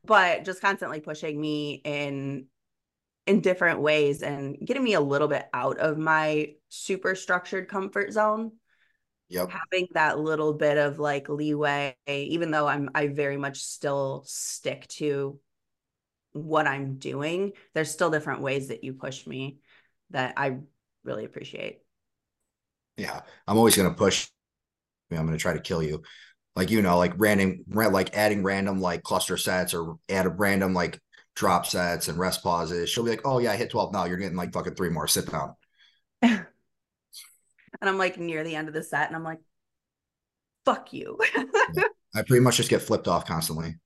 But 0.05 0.45
just 0.45 0.61
constantly 0.61 0.99
pushing 0.99 1.41
me 1.41 1.81
in 1.85 2.47
in 3.29 3.41
different 3.41 3.81
ways 3.81 4.23
and 4.23 4.57
getting 4.65 4.83
me 4.83 4.95
a 4.95 5.01
little 5.01 5.29
bit 5.29 5.47
out 5.53 5.79
of 5.79 5.99
my 5.99 6.55
super 6.69 7.15
structured 7.15 7.69
comfort 7.69 8.13
zone. 8.13 8.53
Yep. 9.31 9.51
Having 9.51 9.89
that 9.93 10.19
little 10.19 10.55
bit 10.55 10.79
of 10.79 10.99
like 10.99 11.29
leeway, 11.29 11.95
even 12.07 12.51
though 12.51 12.67
I'm 12.67 12.91
I 12.95 13.09
very 13.09 13.37
much 13.37 13.59
still 13.59 14.25
stick 14.27 14.87
to 14.89 15.39
what 16.33 16.67
I'm 16.67 16.97
doing, 16.97 17.53
there's 17.75 17.91
still 17.91 18.11
different 18.11 18.43
ways 18.43 18.69
that 18.69 18.85
you 18.85 18.95
push 18.95 19.27
me 19.27 19.59
that 20.11 20.35
I 20.37 20.59
really 21.05 21.25
appreciate. 21.25 21.81
Yeah. 22.97 23.21
I'm 23.47 23.59
always 23.59 23.77
gonna 23.77 23.95
push 23.95 24.29
me. 25.11 25.17
I'm 25.17 25.27
gonna 25.27 25.39
try 25.39 25.53
to 25.53 25.61
kill 25.61 25.83
you. 25.83 26.03
Like 26.57 26.71
you 26.71 26.83
know, 26.83 26.99
like 26.99 27.13
random 27.17 27.65
like 27.69 28.17
adding 28.17 28.43
random 28.43 28.81
like 28.81 29.03
cluster 29.03 29.37
sets 29.37 29.75
or 29.75 29.97
add 30.09 30.27
a 30.27 30.31
random 30.31 30.75
like 30.75 30.99
drop 31.37 31.67
sets 31.67 32.09
and 32.09 32.19
rest 32.19 32.43
pauses. 32.43 32.91
She'll 32.91 33.05
be 33.05 33.11
like, 33.11 33.23
"Oh 33.25 33.39
yeah, 33.39 33.53
I 33.53 33.57
hit 33.57 33.71
12 33.71 33.93
now. 33.93 34.07
You're 34.07 34.17
getting 34.17 34.37
like 34.37 34.53
fucking 34.53 34.75
three 34.75 34.91
more. 34.91 35.07
Sit 35.07 35.31
down." 35.31 35.55
and 37.81 37.89
I'm 37.89 37.99
like 37.99 38.19
near 38.19 38.45
the 38.45 38.57
end 38.57 38.69
of 38.69 38.75
the 38.75 38.83
set, 38.83 39.07
and 39.07 39.17
I'm 39.17 39.25
like, 39.25 39.41
"Fuck 40.65 40.93
you." 40.93 41.19
yeah. 41.75 41.85
I 42.15 42.23
pretty 42.23 42.41
much 42.41 42.57
just 42.57 42.71
get 42.71 42.83
flipped 42.83 43.07
off 43.07 43.27
constantly. 43.27 43.77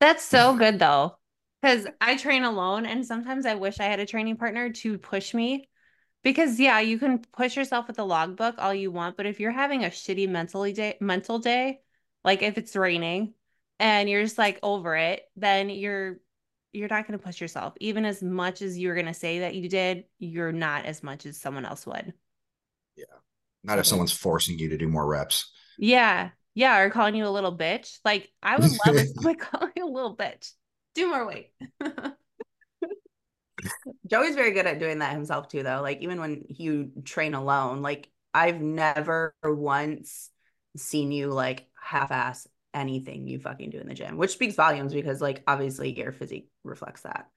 That's 0.00 0.24
so 0.24 0.56
good 0.56 0.78
though, 0.78 1.16
because 1.60 1.86
I 2.00 2.16
train 2.16 2.44
alone, 2.44 2.86
and 2.86 3.06
sometimes 3.06 3.46
I 3.46 3.54
wish 3.54 3.80
I 3.80 3.84
had 3.84 4.00
a 4.00 4.06
training 4.06 4.36
partner 4.36 4.70
to 4.70 4.98
push 4.98 5.34
me. 5.34 5.68
Because 6.22 6.58
yeah, 6.58 6.80
you 6.80 6.98
can 6.98 7.18
push 7.36 7.54
yourself 7.54 7.86
with 7.86 7.96
the 7.96 8.06
logbook 8.06 8.54
all 8.58 8.72
you 8.72 8.90
want, 8.90 9.16
but 9.16 9.26
if 9.26 9.40
you're 9.40 9.50
having 9.50 9.84
a 9.84 9.88
shitty 9.88 10.26
mentally 10.26 10.72
day, 10.72 10.96
mental 10.98 11.38
day, 11.38 11.80
like 12.24 12.42
if 12.42 12.56
it's 12.56 12.74
raining 12.74 13.34
and 13.78 14.08
you're 14.08 14.22
just 14.22 14.38
like 14.38 14.58
over 14.62 14.96
it, 14.96 15.22
then 15.36 15.68
you're 15.68 16.18
you're 16.72 16.88
not 16.88 17.06
going 17.06 17.18
to 17.18 17.24
push 17.24 17.40
yourself. 17.40 17.74
Even 17.80 18.04
as 18.04 18.22
much 18.22 18.60
as 18.60 18.76
you're 18.78 18.94
going 18.94 19.06
to 19.06 19.14
say 19.14 19.40
that 19.40 19.54
you 19.54 19.68
did, 19.68 20.04
you're 20.18 20.52
not 20.52 20.86
as 20.86 21.02
much 21.02 21.24
as 21.24 21.40
someone 21.40 21.64
else 21.64 21.86
would. 21.86 22.12
Yeah. 22.96 23.04
Not 23.62 23.78
if 23.78 23.86
someone's 23.86 24.12
forcing 24.12 24.58
you 24.58 24.70
to 24.70 24.78
do 24.78 24.88
more 24.88 25.06
reps. 25.06 25.50
Yeah. 25.78 26.30
Yeah. 26.54 26.78
Or 26.80 26.90
calling 26.90 27.14
you 27.14 27.26
a 27.26 27.28
little 27.28 27.56
bitch. 27.56 27.98
Like, 28.04 28.30
I 28.42 28.56
would 28.56 28.70
love 28.86 28.96
it 28.96 29.08
someone 29.14 29.36
calling 29.36 29.72
you 29.76 29.86
a 29.86 29.90
little 29.90 30.16
bitch. 30.16 30.52
Do 30.94 31.08
more 31.08 31.26
weight. 31.26 31.52
Joey's 34.06 34.34
very 34.34 34.52
good 34.52 34.66
at 34.66 34.78
doing 34.78 34.98
that 34.98 35.12
himself 35.12 35.48
too, 35.48 35.62
though. 35.62 35.80
Like, 35.80 36.02
even 36.02 36.20
when 36.20 36.44
you 36.48 36.92
train 37.04 37.34
alone, 37.34 37.82
like, 37.82 38.10
I've 38.34 38.60
never 38.60 39.34
once 39.42 40.30
seen 40.76 41.12
you 41.12 41.28
like 41.28 41.68
half 41.80 42.10
ass 42.10 42.48
anything 42.74 43.28
you 43.28 43.38
fucking 43.38 43.70
do 43.70 43.78
in 43.78 43.86
the 43.86 43.94
gym, 43.94 44.16
which 44.16 44.32
speaks 44.32 44.56
volumes 44.56 44.92
because 44.92 45.20
like 45.20 45.42
obviously 45.46 45.96
your 45.96 46.12
physique 46.12 46.50
reflects 46.64 47.02
that. 47.02 47.28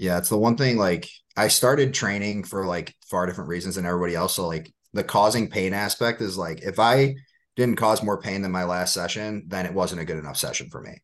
Yeah, 0.00 0.16
it's 0.16 0.30
the 0.30 0.38
one 0.38 0.56
thing 0.56 0.78
like 0.78 1.10
I 1.36 1.48
started 1.48 1.92
training 1.92 2.44
for 2.44 2.64
like 2.64 2.94
far 3.10 3.26
different 3.26 3.50
reasons 3.50 3.74
than 3.74 3.84
everybody 3.84 4.14
else. 4.14 4.34
So 4.34 4.46
like 4.46 4.72
the 4.94 5.04
causing 5.04 5.50
pain 5.50 5.74
aspect 5.74 6.22
is 6.22 6.38
like 6.38 6.62
if 6.62 6.78
I 6.78 7.16
didn't 7.54 7.76
cause 7.76 8.02
more 8.02 8.18
pain 8.18 8.40
than 8.40 8.50
my 8.50 8.64
last 8.64 8.94
session, 8.94 9.44
then 9.48 9.66
it 9.66 9.74
wasn't 9.74 10.00
a 10.00 10.06
good 10.06 10.16
enough 10.16 10.38
session 10.38 10.70
for 10.70 10.80
me. 10.80 11.02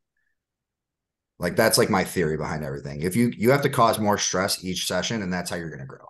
Like 1.39 1.57
that's 1.57 1.77
like 1.77 1.91
my 1.91 2.05
theory 2.05 2.39
behind 2.39 2.65
everything. 2.65 3.03
If 3.03 3.17
you 3.17 3.31
you 3.37 3.51
have 3.51 3.61
to 3.63 3.69
cause 3.69 3.99
more 3.99 4.17
stress 4.17 4.65
each 4.65 4.87
session 4.87 5.21
and 5.21 5.31
that's 5.31 5.51
how 5.51 5.57
you're 5.57 5.69
going 5.69 5.81
to 5.81 5.87
grow. 5.87 6.07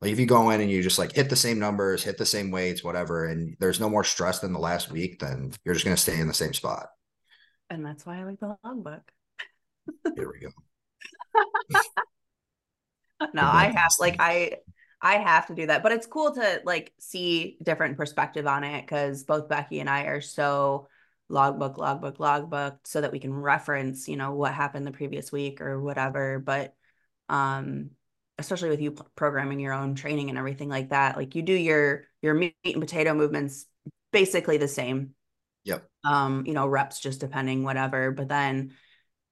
Like 0.00 0.10
if 0.10 0.18
you 0.18 0.26
go 0.26 0.50
in 0.50 0.60
and 0.60 0.68
you 0.68 0.82
just 0.82 0.98
like 0.98 1.12
hit 1.12 1.30
the 1.30 1.36
same 1.36 1.60
numbers, 1.60 2.02
hit 2.02 2.18
the 2.18 2.26
same 2.26 2.50
weights, 2.50 2.82
whatever, 2.82 3.26
and 3.26 3.56
there's 3.60 3.78
no 3.78 3.88
more 3.88 4.02
stress 4.02 4.40
than 4.40 4.52
the 4.52 4.58
last 4.58 4.90
week, 4.90 5.20
then 5.20 5.52
you're 5.64 5.74
just 5.74 5.84
going 5.84 5.96
to 5.96 6.02
stay 6.02 6.18
in 6.18 6.26
the 6.26 6.34
same 6.34 6.52
spot. 6.52 6.88
And 7.70 7.86
that's 7.86 8.04
why 8.04 8.18
I 8.18 8.24
like 8.24 8.40
the 8.40 8.56
logbook. 8.64 9.08
Here 10.16 10.32
we 10.32 10.40
go. 10.40 10.48
no, 13.34 13.42
I 13.42 13.72
have 13.74 13.92
like 13.98 14.16
I 14.18 14.58
I 15.00 15.16
have 15.16 15.46
to 15.48 15.54
do 15.54 15.66
that, 15.66 15.82
but 15.82 15.92
it's 15.92 16.06
cool 16.06 16.34
to 16.34 16.62
like 16.64 16.92
see 16.98 17.58
different 17.62 17.96
perspective 17.96 18.46
on 18.46 18.64
it 18.64 18.82
because 18.82 19.24
both 19.24 19.48
Beckie 19.48 19.80
and 19.80 19.90
I 19.90 20.04
are 20.04 20.20
so 20.20 20.88
logbook, 21.28 21.78
logbook, 21.78 22.20
logbook, 22.20 22.86
so 22.86 23.00
that 23.00 23.12
we 23.12 23.18
can 23.18 23.32
reference, 23.32 24.08
you 24.08 24.16
know, 24.16 24.32
what 24.34 24.54
happened 24.54 24.86
the 24.86 24.92
previous 24.92 25.32
week 25.32 25.60
or 25.60 25.80
whatever. 25.80 26.38
But 26.38 26.74
um 27.28 27.90
especially 28.38 28.68
with 28.68 28.80
you 28.80 28.92
programming 29.14 29.60
your 29.60 29.72
own 29.72 29.94
training 29.94 30.28
and 30.28 30.38
everything 30.38 30.68
like 30.68 30.90
that 30.90 31.16
like 31.16 31.34
you 31.34 31.42
do 31.42 31.52
your 31.52 32.04
your 32.20 32.34
meat 32.34 32.56
and 32.64 32.80
potato 32.80 33.14
movements 33.14 33.66
basically 34.12 34.56
the 34.56 34.68
same 34.68 35.10
yep 35.64 35.88
um 36.04 36.44
you 36.46 36.52
know 36.52 36.66
reps 36.66 37.00
just 37.00 37.20
depending 37.20 37.62
whatever 37.62 38.10
but 38.10 38.28
then 38.28 38.72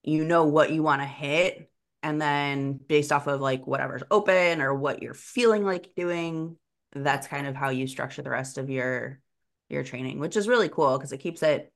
you 0.02 0.24
know 0.24 0.44
what 0.44 0.72
you 0.72 0.82
want 0.82 1.00
to 1.02 1.06
hit 1.06 1.70
and 2.02 2.20
then 2.20 2.72
based 2.74 3.12
off 3.12 3.26
of 3.26 3.40
like 3.40 3.66
whatever's 3.66 4.02
open 4.10 4.60
or 4.60 4.74
what 4.74 5.02
you're 5.02 5.14
feeling 5.14 5.64
like 5.64 5.94
doing 5.94 6.56
that's 6.94 7.26
kind 7.26 7.46
of 7.46 7.54
how 7.54 7.70
you 7.70 7.86
structure 7.86 8.22
the 8.22 8.30
rest 8.30 8.58
of 8.58 8.68
your 8.68 9.20
your 9.68 9.84
training 9.84 10.18
which 10.18 10.36
is 10.36 10.48
really 10.48 10.68
cool 10.68 10.96
because 10.96 11.12
it 11.12 11.18
keeps 11.18 11.42
it 11.42 11.72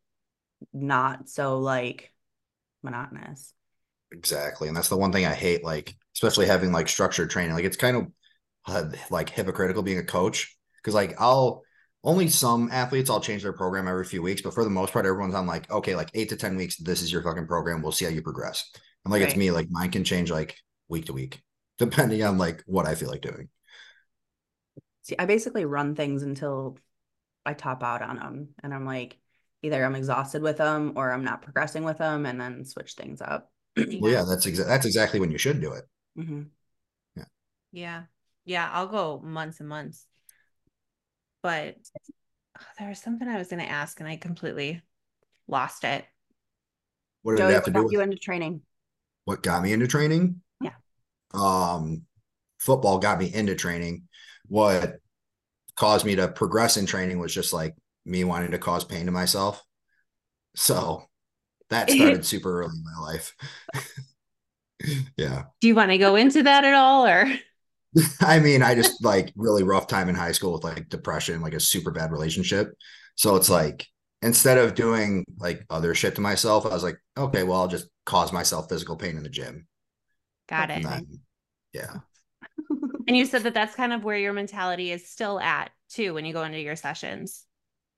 not 0.72 1.28
so 1.28 1.58
like 1.58 2.12
monotonous 2.82 3.52
exactly 4.12 4.68
and 4.68 4.76
that's 4.76 4.88
the 4.88 4.96
one 4.96 5.12
thing 5.12 5.24
i 5.24 5.34
hate 5.34 5.64
like 5.64 5.96
especially 6.16 6.46
having 6.46 6.72
like 6.72 6.88
structured 6.88 7.30
training. 7.30 7.54
Like 7.54 7.64
it's 7.64 7.76
kind 7.76 7.96
of 7.96 8.06
uh, 8.66 8.96
like 9.10 9.28
hypocritical 9.28 9.82
being 9.82 9.98
a 9.98 10.04
coach 10.04 10.56
because 10.76 10.94
like 10.94 11.14
I'll 11.20 11.62
only 12.06 12.28
some 12.28 12.70
athletes 12.72 13.10
I'll 13.10 13.20
change 13.20 13.42
their 13.42 13.52
program 13.52 13.88
every 13.88 14.04
few 14.04 14.22
weeks, 14.22 14.40
but 14.40 14.54
for 14.54 14.62
the 14.62 14.70
most 14.70 14.92
part, 14.92 15.04
everyone's 15.04 15.34
on 15.34 15.46
like 15.46 15.70
okay, 15.70 15.96
like 15.96 16.08
eight 16.14 16.30
to 16.30 16.36
ten 16.36 16.56
weeks. 16.56 16.76
This 16.76 17.02
is 17.02 17.12
your 17.12 17.22
fucking 17.22 17.48
program. 17.48 17.82
We'll 17.82 17.92
see 17.92 18.04
how 18.04 18.12
you 18.12 18.22
progress. 18.22 18.70
I'm 19.04 19.10
like 19.10 19.20
right. 19.20 19.28
it's 19.28 19.36
me. 19.36 19.50
Like 19.50 19.66
mine 19.70 19.90
can 19.90 20.04
change 20.04 20.30
like 20.30 20.56
week 20.88 21.06
to 21.06 21.12
week 21.12 21.42
depending 21.78 22.22
on 22.22 22.38
like 22.38 22.62
what 22.66 22.86
I 22.86 22.94
feel 22.94 23.10
like 23.10 23.20
doing. 23.20 23.48
See, 25.02 25.16
I 25.18 25.26
basically 25.26 25.64
run 25.64 25.94
things 25.94 26.22
until 26.22 26.78
I 27.44 27.54
top 27.54 27.82
out 27.82 28.02
on 28.02 28.16
them, 28.16 28.48
and 28.62 28.72
I'm 28.72 28.86
like, 28.86 29.18
either 29.62 29.84
I'm 29.84 29.94
exhausted 29.96 30.42
with 30.42 30.56
them 30.56 30.92
or 30.96 31.12
I'm 31.12 31.24
not 31.24 31.42
progressing 31.42 31.82
with 31.84 31.98
them, 31.98 32.24
and 32.24 32.40
then 32.40 32.64
switch 32.64 32.94
things 32.94 33.20
up. 33.20 33.50
well, 33.76 34.12
yeah, 34.12 34.24
that's 34.26 34.46
exactly 34.46 34.72
that's 34.72 34.86
exactly 34.86 35.20
when 35.20 35.32
you 35.32 35.38
should 35.38 35.60
do 35.60 35.72
it. 35.72 35.84
Mm-hmm. 36.16 36.42
Yeah. 37.16 37.24
Yeah. 37.72 38.02
Yeah. 38.44 38.70
I'll 38.72 38.86
go 38.86 39.20
months 39.22 39.58
and 39.58 39.68
months. 39.68 40.06
But 41.46 41.76
oh, 42.58 42.64
there 42.76 42.88
was 42.88 42.98
something 42.98 43.28
I 43.28 43.38
was 43.38 43.46
going 43.46 43.64
to 43.64 43.70
ask 43.70 44.00
and 44.00 44.08
I 44.08 44.16
completely 44.16 44.82
lost 45.46 45.84
it. 45.84 46.04
What 47.22 47.36
did 47.36 47.38
Joey, 47.38 47.52
have 47.52 47.64
to 47.66 47.70
do 47.70 47.84
with 47.84 47.92
you 47.92 48.00
into 48.00 48.16
training? 48.16 48.62
What 49.26 49.44
got 49.44 49.62
me 49.62 49.72
into 49.72 49.86
training? 49.86 50.42
Yeah. 50.60 50.72
Um, 51.32 52.02
football 52.58 52.98
got 52.98 53.20
me 53.20 53.32
into 53.32 53.54
training. 53.54 54.08
What 54.48 54.96
caused 55.76 56.04
me 56.04 56.16
to 56.16 56.26
progress 56.26 56.78
in 56.78 56.84
training 56.84 57.20
was 57.20 57.32
just 57.32 57.52
like 57.52 57.76
me 58.04 58.24
wanting 58.24 58.50
to 58.50 58.58
cause 58.58 58.82
pain 58.82 59.06
to 59.06 59.12
myself. 59.12 59.62
So 60.56 61.04
that 61.70 61.88
started 61.92 62.26
super 62.26 62.62
early 62.62 62.74
in 62.74 62.82
my 62.82 63.12
life. 63.12 63.36
yeah. 65.16 65.44
Do 65.60 65.68
you 65.68 65.76
want 65.76 65.92
to 65.92 65.98
go 65.98 66.16
into 66.16 66.42
that 66.42 66.64
at 66.64 66.74
all 66.74 67.06
or? 67.06 67.28
I 68.20 68.38
mean, 68.40 68.62
I 68.62 68.74
just 68.74 69.02
like 69.04 69.32
really 69.36 69.62
rough 69.62 69.86
time 69.86 70.08
in 70.08 70.14
high 70.14 70.32
school 70.32 70.52
with 70.52 70.64
like 70.64 70.88
depression, 70.88 71.40
like 71.40 71.54
a 71.54 71.60
super 71.60 71.90
bad 71.90 72.12
relationship. 72.12 72.72
So 73.14 73.36
it's 73.36 73.48
like 73.48 73.86
instead 74.22 74.58
of 74.58 74.74
doing 74.74 75.24
like 75.38 75.64
other 75.70 75.94
shit 75.94 76.14
to 76.16 76.20
myself, 76.20 76.66
I 76.66 76.70
was 76.70 76.82
like, 76.82 76.98
okay, 77.16 77.42
well, 77.42 77.60
I'll 77.60 77.68
just 77.68 77.88
cause 78.04 78.32
myself 78.32 78.68
physical 78.68 78.96
pain 78.96 79.16
in 79.16 79.22
the 79.22 79.28
gym. 79.28 79.66
Got 80.48 80.70
it. 80.70 80.82
Then, 80.82 81.20
yeah. 81.72 81.94
and 83.08 83.16
you 83.16 83.24
said 83.24 83.44
that 83.44 83.54
that's 83.54 83.74
kind 83.74 83.92
of 83.92 84.04
where 84.04 84.18
your 84.18 84.32
mentality 84.32 84.92
is 84.92 85.08
still 85.08 85.40
at 85.40 85.70
too 85.90 86.14
when 86.14 86.24
you 86.24 86.32
go 86.32 86.44
into 86.44 86.60
your 86.60 86.76
sessions. 86.76 87.44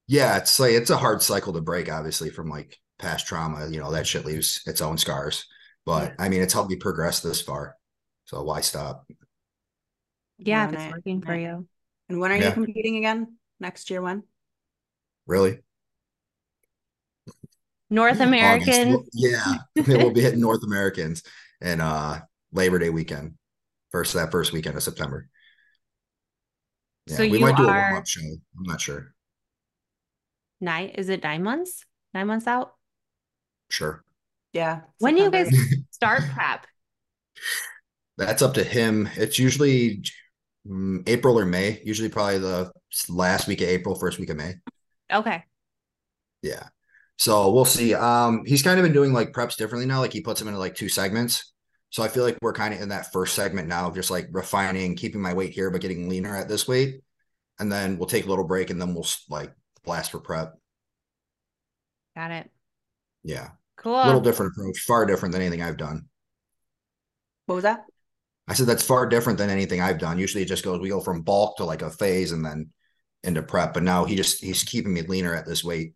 Yeah, 0.07 0.39
it's 0.39 0.59
like 0.59 0.73
it's 0.73 0.91
a 0.91 0.97
hard 0.97 1.21
cycle 1.23 1.53
to 1.53 1.61
break, 1.61 1.93
obviously, 1.93 2.31
from 2.31 2.49
like 2.49 2.79
past 2.99 3.27
trauma. 3.27 3.69
You 3.69 3.81
know, 3.81 3.93
that 3.93 4.07
shit 4.07 4.25
leaves 4.25 4.63
its 4.67 4.81
own 4.81 4.97
scars. 4.97 5.47
But 5.85 6.15
I 6.19 6.29
mean, 6.29 6.43
it's 6.43 6.55
helped 6.55 6.71
me 6.71 6.77
progress 6.77 7.21
this 7.21 7.43
far. 7.43 7.77
So 8.25 8.43
why 8.43 8.63
stop? 8.63 9.07
Yeah, 10.39 10.69
if 10.69 10.75
it's 10.75 10.93
working 10.93 11.21
for 11.21 11.35
you. 11.35 11.67
And 12.09 12.21
when 12.21 12.33
are 12.33 12.37
yeah. 12.37 12.49
you 12.49 12.53
competing 12.53 12.97
again? 12.97 13.37
Next 13.61 13.91
year 13.91 14.01
when? 14.01 14.23
Really? 15.27 15.59
North 17.91 18.21
American. 18.21 19.05
yeah, 19.13 19.55
we'll 19.87 20.11
be 20.11 20.21
hitting 20.21 20.41
North 20.41 20.63
Americans 20.63 21.23
and 21.61 21.81
uh 21.81 22.21
Labor 22.53 22.79
Day 22.79 22.91
weekend, 22.91 23.35
first 23.91 24.15
that 24.15 24.31
first 24.31 24.53
weekend 24.53 24.77
of 24.77 24.83
September. 24.83 25.29
Yeah, 27.07 27.17
so 27.17 27.23
we 27.29 27.39
might 27.39 27.57
do 27.57 27.65
a 27.65 27.67
warm 27.67 27.97
up 27.97 28.07
show. 28.07 28.21
I'm 28.21 28.65
not 28.65 28.81
sure. 28.81 29.15
Nine 30.61 30.91
is 30.91 31.09
it 31.09 31.23
nine 31.23 31.43
months? 31.43 31.85
Nine 32.15 32.27
months 32.27 32.47
out? 32.47 32.75
Sure. 33.71 34.05
Yeah. 34.53 34.81
When 34.99 35.15
do 35.15 35.23
you 35.23 35.31
guys 35.31 35.55
start 35.91 36.23
prep? 36.35 36.67
That's 38.19 38.43
up 38.43 38.55
to 38.55 38.65
him. 38.65 39.09
It's 39.15 39.39
usually 39.39 40.03
April 41.07 41.39
or 41.39 41.47
May. 41.47 41.81
Usually, 41.85 42.09
probably 42.09 42.39
the 42.39 42.71
last 43.09 43.47
week 43.47 43.61
of 43.61 43.69
April, 43.69 43.95
first 43.95 44.19
week 44.19 44.31
of 44.31 44.37
May. 44.37 44.55
Okay. 45.13 45.43
Yeah. 46.43 46.69
So 47.17 47.51
we'll 47.51 47.65
see. 47.65 47.95
Um, 47.95 48.45
he's 48.47 48.63
kind 48.63 48.79
of 48.79 48.85
been 48.85 48.93
doing 48.93 49.13
like 49.13 49.33
preps 49.33 49.57
differently 49.57 49.87
now. 49.87 50.01
Like 50.01 50.13
he 50.13 50.21
puts 50.21 50.41
them 50.41 50.49
into 50.49 50.61
like 50.61 50.75
two 50.75 50.89
segments. 50.89 51.53
So 51.91 52.03
I 52.03 52.09
feel 52.09 52.23
like 52.23 52.39
we're 52.43 52.53
kind 52.53 52.75
of 52.75 52.81
in 52.81 52.91
that 52.91 53.13
first 53.13 53.35
segment 53.35 53.67
now, 53.67 53.91
just 53.91 54.11
like 54.11 54.29
refining, 54.31 54.95
keeping 54.95 55.23
my 55.23 55.33
weight 55.33 55.53
here, 55.53 55.71
but 55.71 55.81
getting 55.81 56.09
leaner 56.09 56.37
at 56.37 56.49
this 56.49 56.69
weight. 56.69 57.01
And 57.59 57.73
then 57.73 57.99
we'll 57.99 58.09
take 58.09 58.27
a 58.27 58.29
little 58.29 58.47
break 58.47 58.71
and 58.71 58.81
then 58.81 58.95
we'll 58.95 59.07
like 59.29 59.53
blast 59.85 60.13
for 60.13 60.21
prep. 60.21 60.55
Got 62.15 62.31
it. 62.31 62.51
Yeah. 63.25 63.49
Cool. 63.77 63.97
A 63.97 64.07
little 64.07 64.21
different 64.21 64.53
approach, 64.53 64.81
far 64.81 65.07
different 65.07 65.33
than 65.33 65.43
anything 65.43 65.63
I've 65.63 65.77
done. 65.77 66.09
What 67.47 67.55
was 67.57 67.65
that? 67.65 67.85
I 68.49 68.55
said 68.55 68.67
that's 68.67 68.83
far 68.83 69.07
different 69.07 69.39
than 69.39 69.51
anything 69.51 69.81
I've 69.81 69.99
done. 69.99 70.19
Usually 70.19 70.43
it 70.43 70.49
just 70.49 70.65
goes, 70.65 70.81
we 70.81 70.89
go 70.89 71.01
from 71.01 71.21
bulk 71.23 71.59
to 71.59 71.65
like 71.65 71.83
a 71.83 71.91
phase 71.91 72.33
and 72.33 72.45
then 72.45 72.71
into 73.23 73.43
prep. 73.43 73.75
But 73.75 73.83
now 73.83 74.05
he 74.07 74.17
just 74.17 74.43
he's 74.43 74.65
keeping 74.65 74.95
me 74.95 75.03
leaner 75.03 75.35
at 75.35 75.47
this 75.47 75.63
weight. 75.63 75.95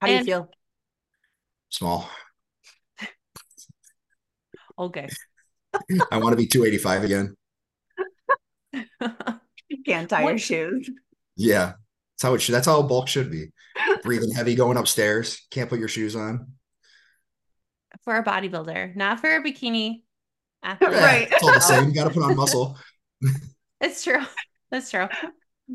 How 0.00 0.06
do 0.08 0.12
and- 0.12 0.26
you 0.26 0.32
feel? 0.32 0.48
Small. 1.70 2.08
okay. 4.78 5.08
I 6.12 6.18
want 6.18 6.32
to 6.32 6.36
be 6.36 6.46
285 6.46 7.04
again. 7.04 7.36
you 9.68 9.82
can't 9.86 10.08
tie 10.08 10.22
what? 10.22 10.30
your 10.30 10.38
shoes. 10.38 10.88
Yeah. 11.36 11.72
That's 12.12 12.22
how 12.22 12.34
it 12.34 12.42
should 12.42 12.54
that's 12.54 12.66
how 12.66 12.82
bulk 12.82 13.08
should 13.08 13.30
be. 13.30 13.46
Breathing 14.02 14.30
heavy 14.30 14.54
going 14.54 14.76
upstairs. 14.76 15.44
Can't 15.50 15.68
put 15.68 15.80
your 15.80 15.88
shoes 15.88 16.14
on. 16.14 16.52
For 18.04 18.14
a 18.16 18.22
bodybuilder, 18.22 18.94
not 18.94 19.20
for 19.20 19.34
a 19.34 19.42
bikini. 19.42 20.02
Yeah, 20.64 20.76
right. 20.80 21.28
It's 21.30 21.42
all 21.42 21.52
the 21.52 21.60
same. 21.60 21.84
You 21.88 21.94
gotta 21.94 22.10
put 22.10 22.22
on 22.22 22.36
muscle. 22.36 22.78
it's 23.80 24.04
true. 24.04 24.22
That's 24.70 24.90
true. 24.90 25.08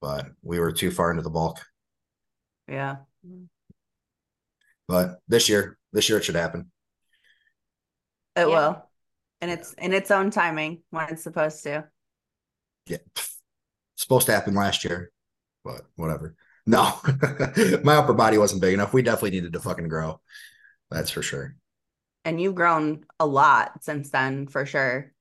but 0.00 0.26
we 0.42 0.58
were 0.58 0.72
too 0.72 0.90
far 0.90 1.10
into 1.10 1.22
the 1.22 1.30
bulk. 1.30 1.58
Yeah. 2.66 2.96
But 4.86 5.18
this 5.28 5.48
year, 5.48 5.78
this 5.92 6.08
year 6.08 6.18
it 6.18 6.24
should 6.24 6.34
happen. 6.34 6.70
It 8.38 8.48
yeah. 8.48 8.68
will, 8.68 8.88
and 9.40 9.50
it's 9.50 9.72
in 9.74 9.92
its 9.92 10.10
own 10.10 10.30
timing 10.30 10.82
when 10.90 11.08
it's 11.10 11.22
supposed 11.22 11.62
to. 11.64 11.88
Yeah, 12.86 12.98
supposed 13.96 14.26
to 14.26 14.32
happen 14.32 14.54
last 14.54 14.84
year, 14.84 15.10
but 15.64 15.82
whatever. 15.96 16.34
No, 16.66 17.00
my 17.82 17.96
upper 17.96 18.14
body 18.14 18.38
wasn't 18.38 18.60
big 18.60 18.74
enough. 18.74 18.92
We 18.92 19.02
definitely 19.02 19.30
needed 19.32 19.54
to 19.54 19.60
fucking 19.60 19.88
grow. 19.88 20.20
That's 20.90 21.10
for 21.10 21.22
sure. 21.22 21.56
And 22.24 22.40
you've 22.40 22.54
grown 22.54 23.04
a 23.18 23.26
lot 23.26 23.82
since 23.82 24.10
then, 24.10 24.46
for 24.48 24.66
sure. 24.66 25.12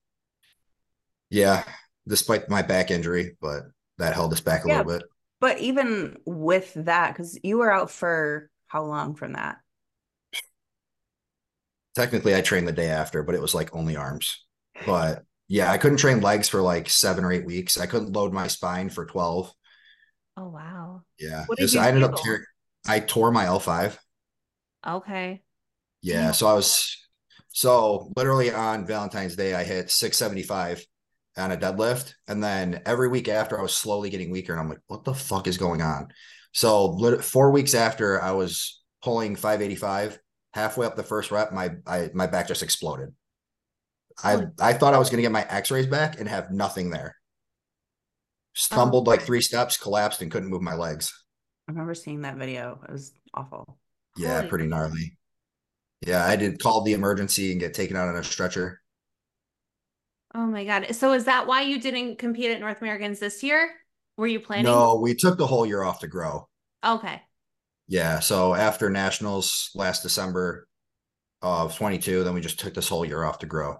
Yeah, 1.30 1.64
despite 2.08 2.50
my 2.50 2.62
back 2.62 2.92
injury, 2.92 3.38
but 3.42 3.64
that 3.98 4.14
held 4.14 4.34
us 4.34 4.42
back 4.42 4.66
a 4.66 4.68
yeah, 4.68 4.78
little 4.78 5.00
bit. 5.00 5.10
But 5.40 5.60
even 5.60 6.18
with 6.26 6.74
that, 6.76 7.14
because 7.14 7.40
you 7.44 7.58
were 7.58 7.72
out 7.72 7.92
for 7.92 8.50
how 8.68 8.84
long 8.84 9.16
from 9.16 9.34
that? 9.34 9.58
Technically, 11.98 12.36
I 12.36 12.42
trained 12.42 12.68
the 12.68 12.72
day 12.72 12.90
after, 12.90 13.24
but 13.24 13.34
it 13.34 13.42
was 13.42 13.56
like 13.56 13.76
only 13.76 13.96
arms. 13.96 14.46
But 14.86 15.24
yeah, 15.48 15.72
I 15.72 15.80
couldn't 15.80 15.98
train 15.98 16.22
legs 16.22 16.48
for 16.48 16.62
like 16.62 16.92
seven 16.92 17.26
or 17.26 17.32
eight 17.32 17.44
weeks. 17.44 17.80
I 17.80 17.88
couldn't 17.88 18.14
load 18.14 18.32
my 18.32 18.46
spine 18.46 18.92
for 18.92 19.08
12. 19.08 19.52
Oh 20.38 20.48
wow. 20.48 21.02
Yeah. 21.20 21.48
I 21.50 21.88
ended 21.88 22.04
up 22.04 22.16
tearing 22.22 22.44
I 22.88 23.00
tore 23.00 23.32
my 23.32 23.46
L5. 23.46 23.98
Okay. 24.88 25.42
Yeah. 26.04 26.34
So 26.34 26.46
I 26.46 26.54
was 26.54 26.96
so 27.50 28.14
literally 28.16 28.54
on 28.54 28.86
Valentine's 28.86 29.36
Day, 29.36 29.56
I 29.56 29.64
hit 29.64 29.90
675 29.90 30.86
on 31.36 31.52
a 31.52 31.58
deadlift. 31.58 32.14
And 32.28 32.44
then 32.44 32.84
every 32.86 33.08
week 33.08 33.28
after 33.28 33.58
I 33.58 33.64
was 33.64 33.76
slowly 33.76 34.12
getting 34.12 34.30
weaker. 34.30 34.54
And 34.54 34.62
I'm 34.62 34.70
like, 34.70 34.82
what 34.86 35.04
the 35.04 35.16
fuck 35.16 35.48
is 35.48 35.58
going 35.58 35.82
on? 35.82 36.10
So 36.54 37.20
four 37.22 37.50
weeks 37.50 37.74
after 37.74 38.22
I 38.22 38.34
was 38.34 38.84
pulling 39.04 39.36
585, 39.36 40.20
halfway 40.58 40.88
up 40.88 40.96
the 40.96 41.04
first 41.04 41.30
rep, 41.32 41.54
my 41.54 41.72
I, 41.86 42.10
my 42.13 42.28
back 42.28 42.48
just 42.48 42.63
exploded. 42.63 43.13
I 44.24 44.48
I 44.60 44.74
thought 44.74 44.96
I 44.96 44.98
was 44.98 45.10
gonna 45.10 45.22
get 45.22 45.32
my 45.32 45.46
x-rays 45.48 45.86
back 45.86 46.20
and 46.20 46.28
have 46.28 46.52
nothing 46.52 46.89
there. 46.89 47.15
Stumbled 48.54 49.08
oh. 49.08 49.12
like 49.12 49.22
three 49.22 49.41
steps, 49.41 49.78
collapsed, 49.78 50.22
and 50.22 50.32
couldn't 50.32 50.50
move 50.50 50.63
my 50.63 50.74
legs. 50.74 51.13
I 51.67 51.72
remember 51.72 51.93
seeing 51.93 52.22
that 52.22 52.38
video. 52.38 52.80
It 52.88 52.91
was 52.91 53.13
awful. 53.34 53.78
Yeah, 54.17 54.38
Holy 54.38 54.50
pretty 54.50 54.67
gnarly. 54.67 55.17
Yeah, 56.02 56.26
I 56.26 56.36
did 56.36 56.60
call 56.60 56.82
the 56.82 56.93
emergency 56.93 57.52
and 57.52 57.60
get 57.60 57.76
taken 57.76 57.96
out 57.96 58.08
on 58.08 58.15
a 58.15 58.24
stretcher. 58.24 58.82
Oh 60.34 60.48
my 60.48 60.65
god! 60.65 60.96
So 60.96 61.13
is 61.13 61.26
that 61.26 61.46
why 61.46 61.62
you 61.62 61.80
didn't 61.80 62.17
compete 62.17 62.50
at 62.50 62.60
North 62.60 62.82
Americans 62.82 63.20
this 63.20 63.43
year? 63.43 63.70
Were 64.17 64.28
you 64.28 64.39
planning? 64.39 64.65
No, 64.65 64.96
we 64.96 65.13
took 65.13 65.38
the 65.38 65.46
whole 65.46 65.67
year 65.67 65.84
off 65.84 66.00
to 66.00 66.08
grow. 66.08 66.48
Okay. 66.84 67.22
Yeah. 67.88 68.19
So 68.19 68.54
after 68.54 68.89
nationals 68.89 69.71
last 69.76 70.04
December 70.04 70.67
of 71.41 71.76
22, 71.76 72.23
then 72.23 72.34
we 72.34 72.41
just 72.41 72.60
took 72.60 72.73
this 72.73 72.89
whole 72.89 73.06
year 73.06 73.23
off 73.23 73.39
to 73.39 73.45
grow. 73.45 73.78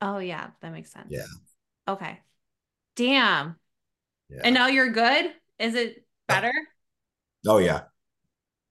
Oh 0.00 0.18
yeah, 0.18 0.48
that 0.60 0.72
makes 0.72 0.92
sense. 0.92 1.08
Yeah. 1.08 1.26
Okay. 1.88 2.18
Damn. 2.96 3.56
Yeah. 4.28 4.40
And 4.44 4.54
now 4.54 4.68
you're 4.68 4.90
good? 4.90 5.32
Is 5.58 5.74
it 5.74 6.04
better? 6.28 6.52
Oh 7.46 7.58
yeah. 7.58 7.82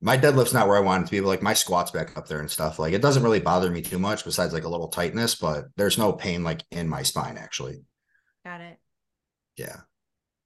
My 0.01 0.17
deadlift's 0.17 0.53
not 0.53 0.67
where 0.67 0.77
I 0.77 0.82
want 0.82 1.03
it 1.03 1.05
to 1.08 1.12
be, 1.12 1.19
but 1.19 1.27
like 1.27 1.41
my 1.41 1.53
squat's 1.53 1.91
back 1.91 2.17
up 2.17 2.27
there 2.27 2.39
and 2.39 2.49
stuff. 2.49 2.79
Like 2.79 2.93
it 2.93 3.01
doesn't 3.01 3.23
really 3.23 3.41
bother 3.41 3.69
me 3.69 3.82
too 3.82 3.99
much 3.99 4.23
besides 4.23 4.53
like 4.53 4.63
a 4.63 4.69
little 4.69 4.88
tightness, 4.88 5.36
but 5.36 5.65
there's 5.75 5.97
no 5.97 6.13
pain 6.13 6.43
like 6.43 6.63
in 6.71 6.88
my 6.88 7.03
spine 7.03 7.38
actually. 7.38 7.84
Got 8.45 8.62
it. 8.62 8.77
Yeah. 9.58 9.77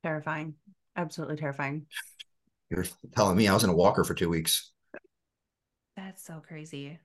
Terrifying. 0.03 0.55
Absolutely 0.95 1.38
terrifying. 1.38 1.86
You're 2.69 2.86
telling 3.15 3.38
me 3.38 3.47
I 3.47 3.54
was 3.54 3.63
in 3.63 3.69
a 3.69 3.76
walker 3.76 4.04
for 4.04 4.13
two 4.13 4.30
weeks. 4.30 4.71
That's 5.95 6.23
so 6.23 6.41
crazy. 6.45 6.99